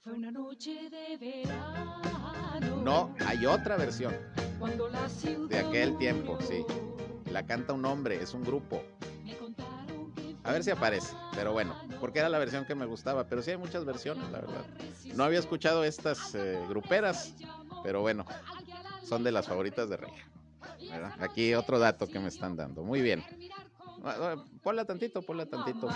[0.00, 2.82] Fue una noche de verano.
[2.82, 4.14] No, hay otra versión.
[5.48, 6.64] De aquel tiempo, sí.
[7.30, 8.82] La canta un hombre, es un grupo.
[10.42, 13.50] A ver si aparece, pero bueno, porque era la versión que me gustaba, pero sí
[13.52, 14.64] hay muchas versiones, la verdad.
[15.14, 17.34] No había escuchado estas eh, gruperas,
[17.82, 18.24] pero bueno,
[19.08, 20.12] son de las favoritas de Rey.
[21.20, 22.82] Aquí otro dato que me están dando.
[22.82, 23.24] Muy bien.
[24.04, 25.88] Ah, ah, ponla tantito, ponla tantito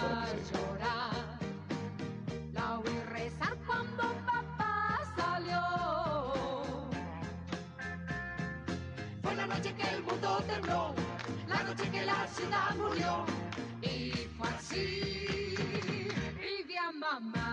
[9.54, 10.94] noche que mundo tembló,
[11.48, 13.24] la noche que la ciudad murió.
[13.82, 15.54] Y fue así,
[16.58, 17.43] y vi a mamá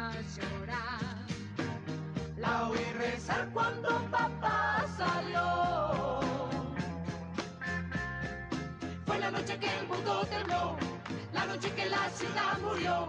[3.52, 6.20] Cuando papá salió.
[9.06, 10.28] Fue la noche que el mundo
[11.34, 12.10] la noche que la
[12.62, 13.08] murió.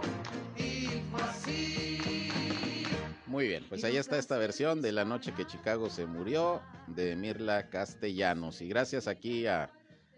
[0.57, 2.87] Y fue así.
[3.27, 7.15] Muy bien, pues ahí está esta versión de La noche que Chicago se murió de
[7.15, 8.61] Mirla Castellanos.
[8.61, 9.71] Y gracias aquí a,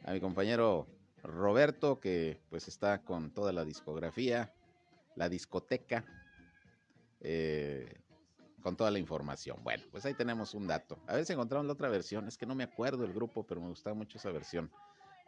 [0.05, 0.87] a mi compañero
[1.21, 4.53] Roberto, que pues está con toda la discografía,
[5.15, 6.05] la discoteca,
[7.19, 8.04] eh,
[8.65, 9.59] con toda la información.
[9.63, 10.97] Bueno, pues ahí tenemos un dato.
[11.05, 12.27] A ver si encontramos la otra versión.
[12.27, 14.71] Es que no me acuerdo el grupo, pero me gustaba mucho esa versión.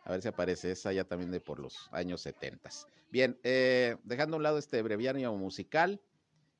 [0.05, 2.67] A ver si aparece esa ya también de por los años 70.
[3.11, 6.01] Bien, eh, dejando a un lado este breviario musical,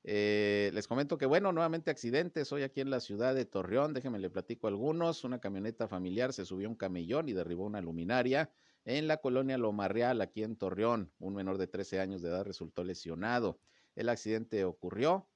[0.04, 3.96] eh, les comento que, bueno, nuevamente accidentes hoy aquí en la ciudad de Torreón.
[3.96, 5.24] Déjenme le platico algunos.
[5.24, 8.52] Una camioneta familiar se subió a un camellón y derribó una luminaria
[8.86, 11.12] en la colonia Loma Real, aquí en Torreón.
[11.18, 13.60] Un menor de 13 años de edad resultó lesionado.
[13.96, 15.28] El accidente ocurrió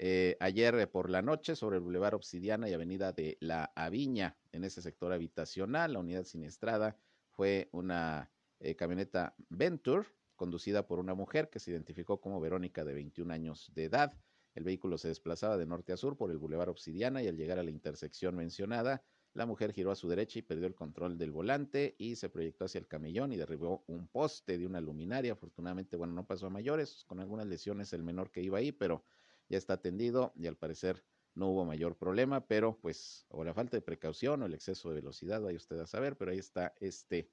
[0.00, 4.62] eh, ayer por la noche sobre el Boulevard Obsidiana y Avenida de La Aviña, en
[4.62, 5.92] ese sector habitacional.
[5.92, 6.96] La unidad siniestrada
[7.30, 8.30] fue una
[8.60, 10.06] eh, camioneta Venture
[10.36, 14.14] conducida por una mujer que se identificó como Verónica de 21 años de edad.
[14.54, 17.58] El vehículo se desplazaba de norte a sur por el Boulevard Obsidiana y al llegar
[17.58, 19.02] a la intersección mencionada,
[19.34, 22.66] la mujer giró a su derecha y perdió el control del volante y se proyectó
[22.66, 25.32] hacia el camellón y derribó un poste de una luminaria.
[25.32, 29.02] Afortunadamente, bueno, no pasó a mayores, con algunas lesiones el menor que iba ahí, pero
[29.48, 33.76] ya está atendido y al parecer no hubo mayor problema, pero pues o la falta
[33.76, 37.30] de precaución o el exceso de velocidad, vaya usted a saber, pero ahí está este,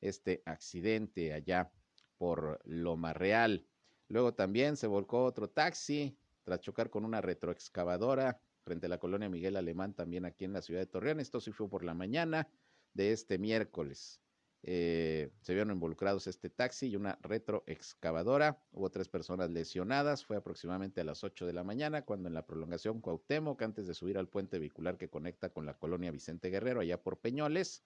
[0.00, 1.70] este accidente allá
[2.16, 3.66] por Loma Real.
[4.08, 9.28] Luego también se volcó otro taxi tras chocar con una retroexcavadora frente a la colonia
[9.28, 11.20] Miguel Alemán, también aquí en la ciudad de Torreón.
[11.20, 12.48] Esto sí fue por la mañana
[12.94, 14.20] de este miércoles.
[14.64, 18.62] Eh, se vieron involucrados este taxi y una retroexcavadora.
[18.70, 20.24] Hubo tres personas lesionadas.
[20.24, 23.94] Fue aproximadamente a las 8 de la mañana cuando en la prolongación Cuauhtémoc, antes de
[23.94, 27.82] subir al puente vehicular que conecta con la colonia Vicente Guerrero, allá por Peñoles,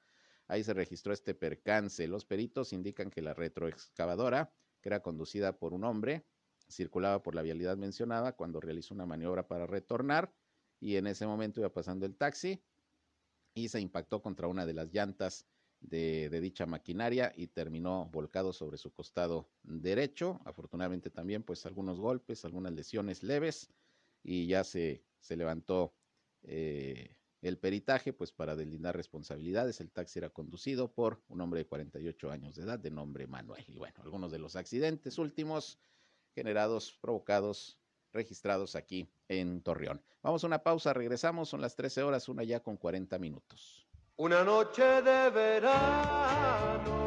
[0.48, 2.06] ahí se registró este percance.
[2.08, 6.26] Los peritos indican que la retroexcavadora, que era conducida por un hombre,
[6.68, 10.32] circulaba por la vialidad mencionada cuando realizó una maniobra para retornar
[10.80, 12.60] y en ese momento iba pasando el taxi
[13.54, 15.46] y se impactó contra una de las llantas
[15.80, 20.40] de, dicha maquinaria y terminó volcado sobre su costado derecho.
[20.44, 23.70] Afortunadamente también pues algunos golpes, algunas lesiones leves
[24.22, 25.94] y ya se, se levantó
[26.42, 29.80] eh, el peritaje pues para deslindar responsabilidades.
[29.80, 33.64] El taxi era conducido por un hombre de 48 años de edad de nombre Manuel.
[33.68, 35.78] Y bueno, algunos de los accidentes últimos
[36.34, 37.78] generados, provocados,
[38.12, 40.02] registrados aquí en Torreón.
[40.22, 43.85] Vamos a una pausa, regresamos, son las 13 horas, una ya con 40 minutos.
[44.18, 47.06] Una noche de verano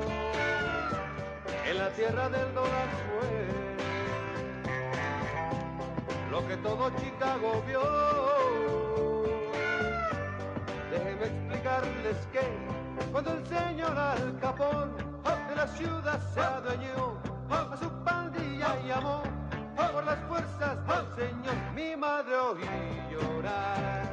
[1.66, 3.48] en la tierra del dólar fue
[6.30, 7.82] lo que todo Chicago vio.
[10.92, 12.42] Déjenme explicarles que
[13.12, 14.96] cuando el señor Al Capón
[15.50, 17.20] de la ciudad se adueñó
[17.50, 19.24] a su pandilla y llamó
[19.92, 22.62] por las fuerzas del Señor, mi madre oí
[23.10, 24.09] llorar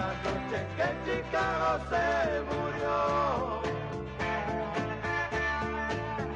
[0.00, 2.06] la noche que Chicago se
[2.48, 2.94] murió.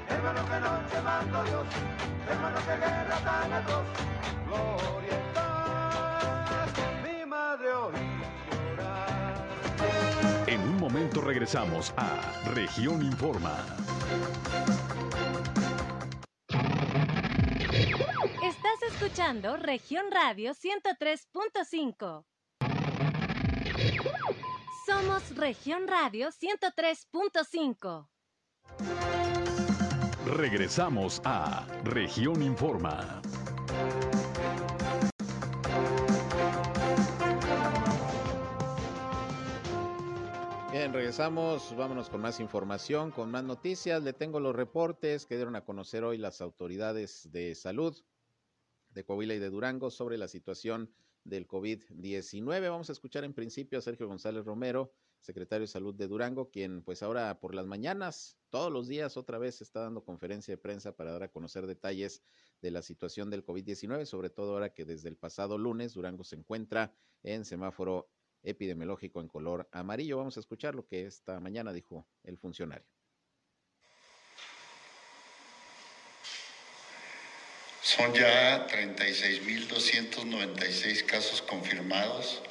[0.09, 1.67] Hermano que noche mandó Dios,
[2.31, 3.87] hermano que guerra tan atroz,
[4.47, 5.19] gloria
[7.05, 8.05] mi madre oí.
[10.47, 12.21] En un momento regresamos a
[12.55, 13.57] Región Informa.
[18.43, 22.25] Estás escuchando Región Radio 103.5.
[24.87, 28.07] Somos Región Radio 103.5.
[30.37, 33.23] Regresamos a Región Informa.
[40.71, 44.03] Bien, regresamos, vámonos con más información, con más noticias.
[44.03, 47.97] Le tengo los reportes que dieron a conocer hoy las autoridades de salud
[48.91, 50.91] de Coahuila y de Durango sobre la situación
[51.25, 52.71] del COVID-19.
[52.71, 56.83] Vamos a escuchar en principio a Sergio González Romero, secretario de Salud de Durango, quien
[56.83, 60.95] pues ahora por las mañanas, todos los días otra vez está dando conferencia de prensa
[60.95, 62.23] para dar a conocer detalles
[62.61, 66.37] de la situación del COVID-19, sobre todo ahora que desde el pasado lunes Durango se
[66.37, 68.11] encuentra en semáforo
[68.43, 70.19] epidemiológico en color amarillo.
[70.19, 72.87] Vamos a escuchar lo que esta mañana dijo el funcionario.
[77.85, 82.43] Son ya 36.296 casos confirmados,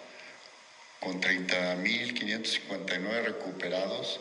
[1.00, 4.20] con 30.559 recuperados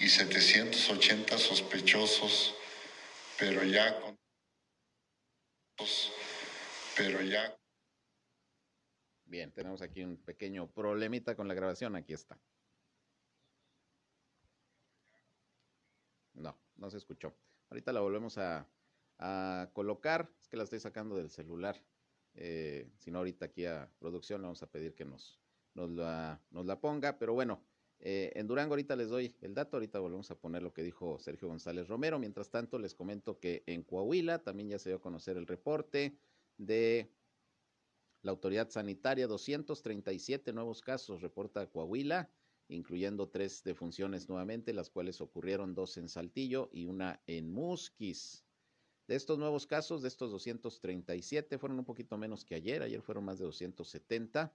[0.00, 2.56] y 780 sospechosos,
[3.38, 4.18] pero ya con
[6.96, 7.56] pero ya
[9.24, 12.36] Bien, tenemos aquí un pequeño problemita con la grabación, aquí está.
[16.34, 17.32] No, no se escuchó.
[17.70, 18.68] Ahorita la volvemos a,
[19.18, 20.30] a colocar.
[20.40, 21.82] Es que la estoy sacando del celular.
[22.34, 25.40] Eh, si no, ahorita aquí a producción le vamos a pedir que nos,
[25.74, 27.18] nos, la, nos la ponga.
[27.18, 27.62] Pero bueno,
[28.00, 29.76] eh, en Durango ahorita les doy el dato.
[29.76, 32.18] Ahorita volvemos a poner lo que dijo Sergio González Romero.
[32.18, 36.16] Mientras tanto, les comento que en Coahuila también ya se dio a conocer el reporte
[36.58, 37.10] de
[38.22, 39.26] la autoridad sanitaria.
[39.26, 42.30] 237 nuevos casos reporta Coahuila
[42.68, 48.44] incluyendo tres defunciones nuevamente, las cuales ocurrieron dos en Saltillo y una en Musquis.
[49.06, 53.24] De estos nuevos casos, de estos 237, fueron un poquito menos que ayer, ayer fueron
[53.24, 54.54] más de 270.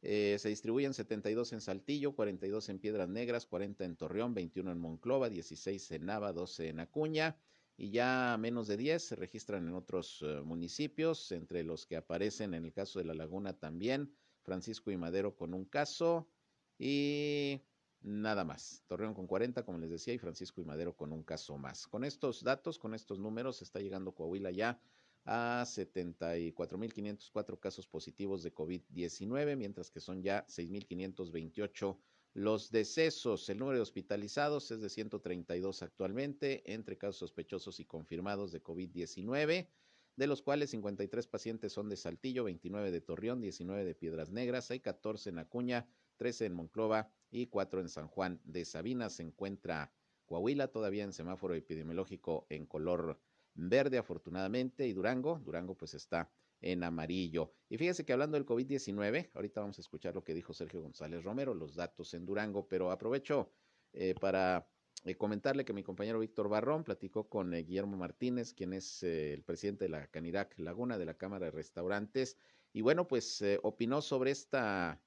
[0.00, 4.78] Eh, se distribuyen 72 en Saltillo, 42 en Piedras Negras, 40 en Torreón, 21 en
[4.78, 7.36] Monclova, 16 en Nava, 12 en Acuña
[7.78, 12.52] y ya menos de 10 se registran en otros uh, municipios, entre los que aparecen
[12.54, 16.28] en el caso de La Laguna también, Francisco y Madero con un caso
[16.76, 17.62] y
[18.00, 18.84] nada más.
[18.86, 21.86] Torreón con 40, como les decía, y Francisco y Madero con un caso más.
[21.86, 24.80] Con estos datos, con estos números, está llegando Coahuila ya
[25.24, 31.98] a 74.504 casos positivos de COVID-19, mientras que son ya 6.528
[32.34, 33.48] los decesos.
[33.48, 39.68] El número de hospitalizados es de 132 actualmente, entre casos sospechosos y confirmados de COVID-19,
[40.16, 44.70] de los cuales 53 pacientes son de Saltillo, 29 de Torreón, 19 de Piedras Negras,
[44.70, 45.88] hay 14 en Acuña,
[46.18, 49.08] 13 en Monclova y 4 en San Juan de Sabina.
[49.08, 49.90] Se encuentra
[50.26, 53.18] Coahuila todavía en semáforo epidemiológico en color
[53.54, 57.52] verde, afortunadamente, y Durango, Durango pues está en amarillo.
[57.68, 61.24] Y fíjese que hablando del COVID-19, ahorita vamos a escuchar lo que dijo Sergio González
[61.24, 63.50] Romero, los datos en Durango, pero aprovecho
[63.92, 64.68] eh, para
[65.04, 69.42] eh, comentarle que mi compañero Víctor Barrón platicó con eh, Guillermo Martínez, quien es el
[69.44, 72.36] presidente de la Canirac Laguna, de la Cámara de Restaurantes,
[72.72, 75.00] y bueno, pues opinó sobre esta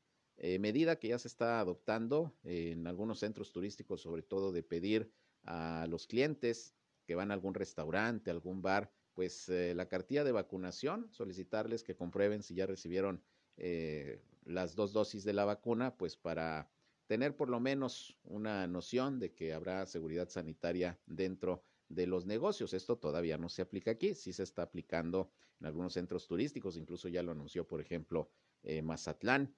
[0.59, 5.11] medida que ya se está adoptando en algunos centros turísticos, sobre todo de pedir
[5.43, 6.75] a los clientes
[7.05, 11.95] que van a algún restaurante, algún bar, pues eh, la cartilla de vacunación, solicitarles que
[11.95, 13.23] comprueben si ya recibieron
[13.57, 16.71] eh, las dos dosis de la vacuna, pues para
[17.07, 22.73] tener por lo menos una noción de que habrá seguridad sanitaria dentro de los negocios.
[22.73, 25.29] Esto todavía no se aplica aquí, sí se está aplicando
[25.59, 28.31] en algunos centros turísticos, incluso ya lo anunció, por ejemplo,
[28.63, 29.53] eh, Mazatlán.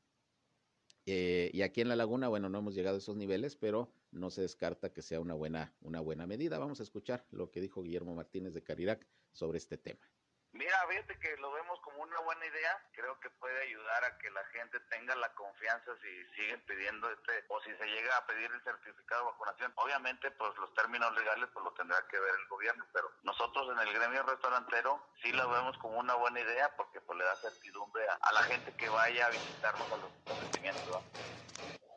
[1.05, 4.41] Y aquí en la laguna, bueno, no hemos llegado a esos niveles, pero no se
[4.41, 6.59] descarta que sea una buena, una buena medida.
[6.59, 10.01] Vamos a escuchar lo que dijo Guillermo Martínez de Carirac sobre este tema.
[10.53, 12.79] Mira, fíjate que lo vemos como una buena idea.
[12.93, 17.43] Creo que puede ayudar a que la gente tenga la confianza si siguen pidiendo este
[17.47, 19.73] o si se llega a pedir el certificado de vacunación.
[19.77, 23.79] Obviamente, pues los términos legales pues lo tendrá que ver el gobierno, pero nosotros en
[23.79, 28.05] el gremio restaurantero sí lo vemos como una buena idea porque pues le da certidumbre
[28.07, 31.03] a, la gente que vaya a visitarnos a los establecimientos.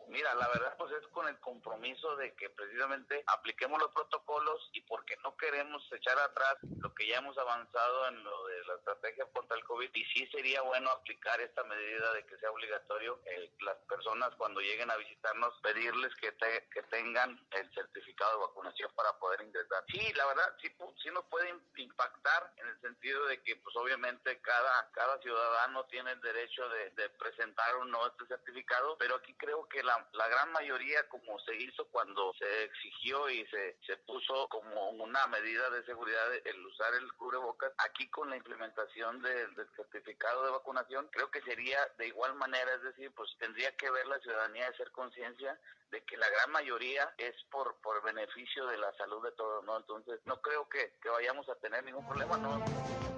[0.08, 4.80] Mira, la verdad pues es con el compromiso de que precisamente apliquemos los protocolos y
[4.82, 9.26] porque no queremos echar atrás lo que ya hemos avanzado en lo de la estrategia
[9.32, 13.50] contra el COVID y sí sería bueno aplicar esta medida de que sea obligatorio eh,
[13.60, 16.32] las personas cuando lleguen a visitarnos pedirles que,
[16.70, 19.84] que tengan el certificado de vacunación para poder ingresar.
[19.88, 20.68] Sí, la verdad sí,
[21.02, 26.12] sí nos puede impactar en el sentido de que pues obviamente cada, cada ciudadano tiene
[26.12, 30.28] el derecho de, de presentar o no este certificado, pero aquí creo que la la,
[30.28, 35.70] gran mayoría, como se hizo cuando se exigió y se, se puso como una medida
[35.70, 41.30] de seguridad el usar el cubrebocas, aquí con la implementación del certificado de vacunación, creo
[41.30, 44.90] que sería de igual manera, es decir, pues tendría que ver la ciudadanía de hacer
[44.92, 45.58] conciencia
[45.90, 49.76] de que la gran mayoría es por, por beneficio de la salud de todos, ¿no?
[49.76, 53.15] Entonces, no creo que, que vayamos a tener ningún problema, ¿no?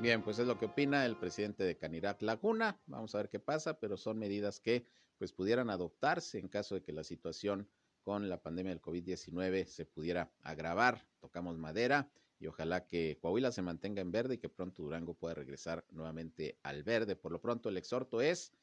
[0.00, 2.80] Bien, pues es lo que opina el presidente de Canirac Laguna.
[2.86, 4.86] Vamos a ver qué pasa, pero son medidas que
[5.18, 7.68] pues pudieran adoptarse en caso de que la situación
[8.02, 11.06] con la pandemia del COVID-19 se pudiera agravar.
[11.20, 15.34] Tocamos madera y ojalá que Coahuila se mantenga en verde y que pronto Durango pueda
[15.34, 17.14] regresar nuevamente al verde.
[17.14, 18.54] Por lo pronto el exhorto es,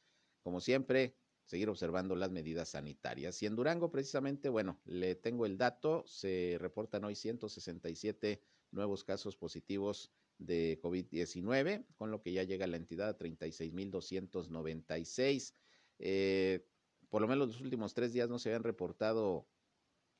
[0.42, 1.14] como siempre,
[1.44, 3.40] seguir observando las medidas sanitarias.
[3.44, 9.36] Y en Durango, precisamente, bueno, le tengo el dato, se reportan hoy 167 nuevos casos
[9.36, 15.52] positivos de COVID-19, con lo que ya llega la entidad a 36.296.
[15.98, 16.66] Eh,
[17.08, 19.48] por lo menos los últimos tres días no se habían reportado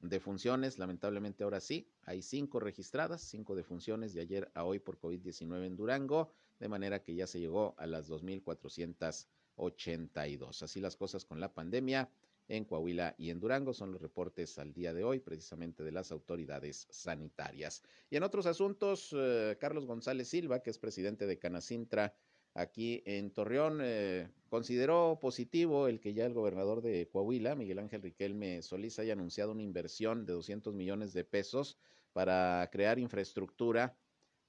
[0.01, 5.67] defunciones, lamentablemente ahora sí, hay cinco registradas, cinco defunciones de ayer a hoy por COVID-19
[5.67, 10.63] en Durango, de manera que ya se llegó a las 2.482.
[10.63, 12.11] Así las cosas con la pandemia
[12.49, 13.73] en Coahuila y en Durango.
[13.73, 17.83] Son los reportes al día de hoy, precisamente de las autoridades sanitarias.
[18.11, 22.15] Y en otros asuntos, eh, Carlos González Silva, que es presidente de Canacintra
[22.55, 28.03] aquí en Torreón, eh, consideró positivo el que ya el gobernador de Coahuila, Miguel Ángel
[28.03, 31.79] Riquelme Solís, haya anunciado una inversión de 200 millones de pesos
[32.13, 33.97] para crear infraestructura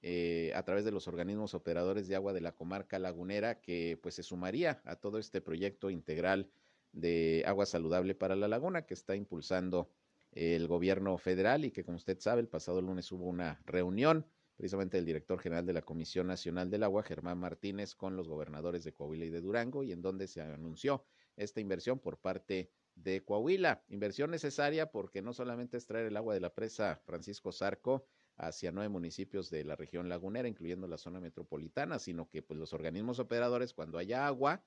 [0.02, 4.14] eh, a través de los organismos operadores de agua de la comarca lagunera que pues
[4.14, 6.50] se sumaría a todo este proyecto integral
[6.92, 9.90] de agua saludable para la laguna que está impulsando
[10.32, 14.26] el gobierno federal y que como usted sabe el pasado lunes hubo una reunión
[14.56, 18.84] precisamente del director general de la Comisión Nacional del Agua, Germán Martínez, con los gobernadores
[18.84, 23.24] de Coahuila y de Durango, y en donde se anunció esta inversión por parte de
[23.24, 23.82] Coahuila.
[23.88, 28.04] Inversión necesaria porque no solamente es traer el agua de la presa Francisco Zarco
[28.36, 32.74] hacia nueve municipios de la región lagunera, incluyendo la zona metropolitana, sino que pues los
[32.74, 34.62] organismos operadores, cuando haya agua,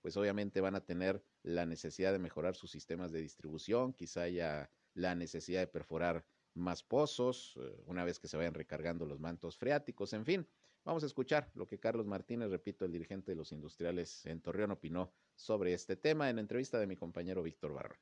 [0.00, 4.70] pues obviamente van a tener la necesidad de mejorar sus sistemas de distribución, quizá haya
[4.94, 6.24] la necesidad de perforar
[6.54, 10.48] más pozos, eh, una vez que se vayan recargando los mantos freáticos, en fin.
[10.84, 14.70] Vamos a escuchar lo que Carlos Martínez, repito, el dirigente de los industriales en Torreón,
[14.70, 17.96] opinó sobre este tema en entrevista de mi compañero Víctor Barro.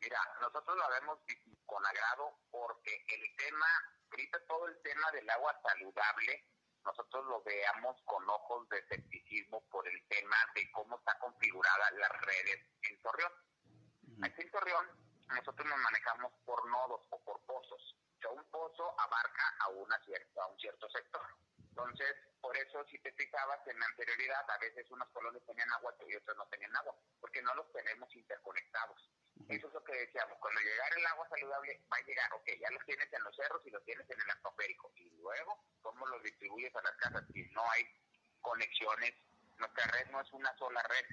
[0.00, 1.18] Mira, nosotros lo vemos
[1.64, 3.66] con agrado porque el tema,
[4.10, 6.44] ahorita todo el tema del agua saludable,
[6.86, 12.20] nosotros lo veamos con ojos de escepticismo por el tema de cómo está configurada las
[12.22, 13.32] redes en Torreón.
[14.22, 14.86] Aquí en Torreón
[15.28, 17.96] nosotros nos manejamos por nodos o por pozos.
[18.16, 21.26] O sea, un pozo abarca a, una cierta, a un cierto sector.
[21.58, 25.94] Entonces, por eso, si te fijabas en la anterioridad, a veces unos colonias tenían agua
[26.08, 29.10] y otros no tenían agua, porque no los tenemos interconectados.
[29.48, 32.70] Eso es lo que decíamos, cuando llegara el agua saludable va a llegar, ok, ya
[32.70, 36.06] los tienes en los cerros y los tienes en el atmosférico, y luego, ¿cómo cómo
[36.06, 37.24] lo distribuyes a las casas.
[37.32, 37.84] Si no hay
[38.40, 39.14] conexiones,
[39.56, 41.06] nuestra red no es una sola red,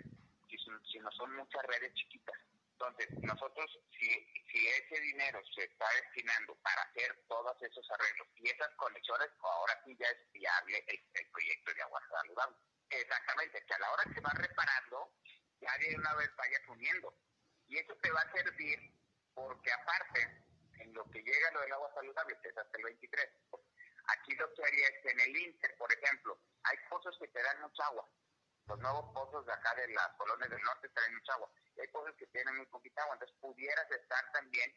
[0.91, 2.37] sino son muchas redes chiquitas.
[2.73, 4.09] Entonces, nosotros, si,
[4.51, 9.81] si ese dinero se está destinando para hacer todos esos arreglos y esas conexiones, ahora
[9.85, 12.57] sí ya es viable el, el proyecto de agua saludable.
[12.89, 15.13] Exactamente, que a la hora que va reparando,
[15.61, 17.15] ya de una vez vayas uniendo.
[17.73, 18.77] Y eso te va a servir
[19.33, 20.43] porque aparte,
[20.77, 23.29] en lo que llega lo del agua saludable, que es hasta el 23,
[24.09, 27.61] aquí lo que haría es en el Inter, por ejemplo, hay pozos que te dan
[27.61, 28.07] mucha agua.
[28.67, 31.51] Los nuevos pozos de acá de las colonias del norte traen mucha agua.
[31.75, 33.15] Y hay pozos que tienen muy poquita agua.
[33.15, 34.71] Entonces pudieras estar también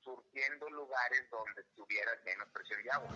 [0.00, 3.10] surtiendo lugares donde tuvieras menos presión de agua.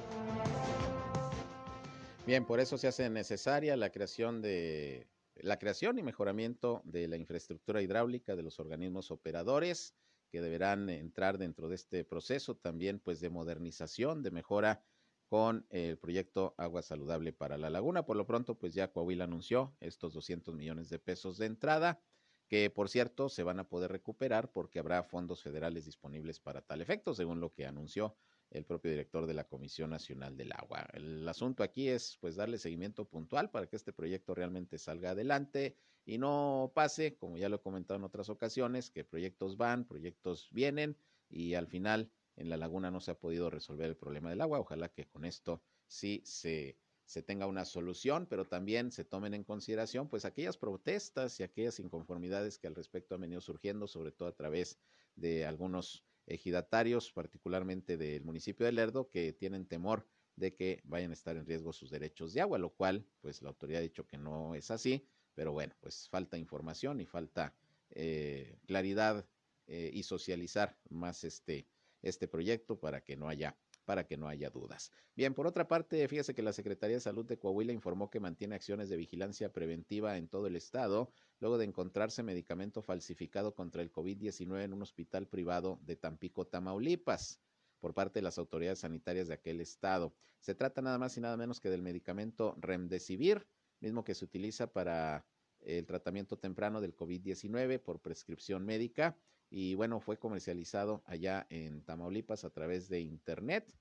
[2.25, 5.07] Bien, por eso se hace necesaria la creación de
[5.43, 9.95] la creación y mejoramiento de la infraestructura hidráulica de los organismos operadores
[10.31, 14.85] que deberán entrar dentro de este proceso también pues de modernización, de mejora
[15.29, 18.05] con el proyecto Agua Saludable para la Laguna.
[18.05, 22.01] Por lo pronto, pues ya Coahuila anunció estos 200 millones de pesos de entrada,
[22.49, 26.81] que por cierto se van a poder recuperar porque habrá fondos federales disponibles para tal
[26.81, 28.17] efecto, según lo que anunció
[28.51, 30.87] el propio director de la Comisión Nacional del Agua.
[30.93, 35.77] El asunto aquí es pues darle seguimiento puntual para que este proyecto realmente salga adelante
[36.05, 40.49] y no pase, como ya lo he comentado en otras ocasiones, que proyectos van, proyectos
[40.53, 40.97] vienen
[41.29, 44.61] y al final en la laguna no se ha podido resolver el problema del agua.
[44.61, 49.43] Ojalá que con esto sí se, se tenga una solución, pero también se tomen en
[49.43, 54.29] consideración pues aquellas protestas y aquellas inconformidades que al respecto han venido surgiendo, sobre todo
[54.29, 54.79] a través
[55.17, 60.07] de algunos ejidatarios, particularmente del municipio de Lerdo, que tienen temor
[60.37, 63.49] de que vayan a estar en riesgo sus derechos de agua, lo cual, pues la
[63.49, 67.55] autoridad ha dicho que no es así, pero bueno, pues falta información y falta
[67.91, 69.27] eh, claridad
[69.67, 71.67] eh, y socializar más este,
[72.03, 73.57] este proyecto para que no haya
[73.87, 74.93] para que no haya dudas.
[75.15, 78.57] Bien, por otra parte, fíjese que la Secretaría de Salud de Coahuila informó que mantiene
[78.57, 81.11] acciones de vigilancia preventiva en todo el estado,
[81.41, 87.41] luego de encontrarse medicamento falsificado contra el COVID-19 en un hospital privado de Tampico, Tamaulipas
[87.81, 90.13] por parte de las autoridades sanitarias de aquel estado.
[90.41, 93.47] Se trata nada más y nada menos que del medicamento Remdesivir,
[93.81, 95.25] mismo que se utiliza para
[95.61, 99.17] el tratamiento temprano del COVID-19 por prescripción médica
[99.51, 103.73] y bueno, fue comercializado allá en Tamaulipas a través de internet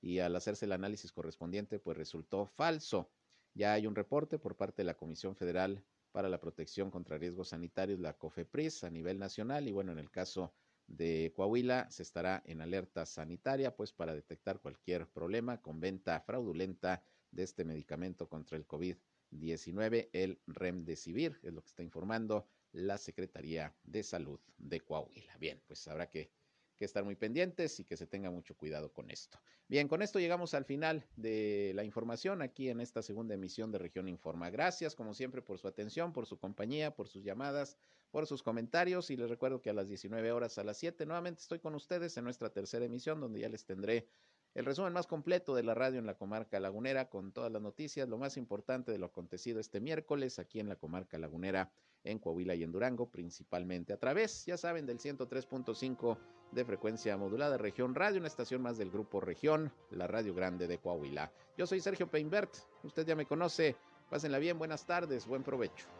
[0.00, 3.10] y al hacerse el análisis correspondiente pues resultó falso.
[3.54, 7.48] Ya hay un reporte por parte de la Comisión Federal para la Protección contra Riesgos
[7.48, 10.54] Sanitarios, la COFEPRIS, a nivel nacional y bueno, en el caso
[10.86, 17.02] de Coahuila se estará en alerta sanitaria pues para detectar cualquier problema con venta fraudulenta
[17.30, 23.74] de este medicamento contra el COVID-19, el Remdesivir, es lo que está informando la Secretaría
[23.84, 25.36] de Salud de Coahuila.
[25.38, 26.30] Bien, pues habrá que,
[26.78, 29.38] estar muy pendientes y que se tenga mucho cuidado con esto.
[29.68, 33.76] Bien, con esto llegamos al final de la información aquí en esta segunda emisión de
[33.76, 34.48] Región Informa.
[34.48, 37.76] Gracias, como siempre, por su atención, por su compañía, por sus llamadas,
[38.10, 41.42] por sus comentarios y les recuerdo que a las 19 horas a las 7 nuevamente
[41.42, 44.08] estoy con ustedes en nuestra tercera emisión donde ya les tendré
[44.54, 48.08] el resumen más completo de la radio en la comarca lagunera con todas las noticias,
[48.08, 51.70] lo más importante de lo acontecido este miércoles aquí en la comarca lagunera,
[52.02, 56.18] en Coahuila y en Durango, principalmente a través, ya saben, del 103.5
[56.52, 60.78] de frecuencia modulada Región Radio, una estación más del grupo Región, la Radio Grande de
[60.78, 61.30] Coahuila.
[61.56, 63.76] Yo soy Sergio Peinbert, usted ya me conoce,
[64.08, 65.99] pásenla bien, buenas tardes, buen provecho.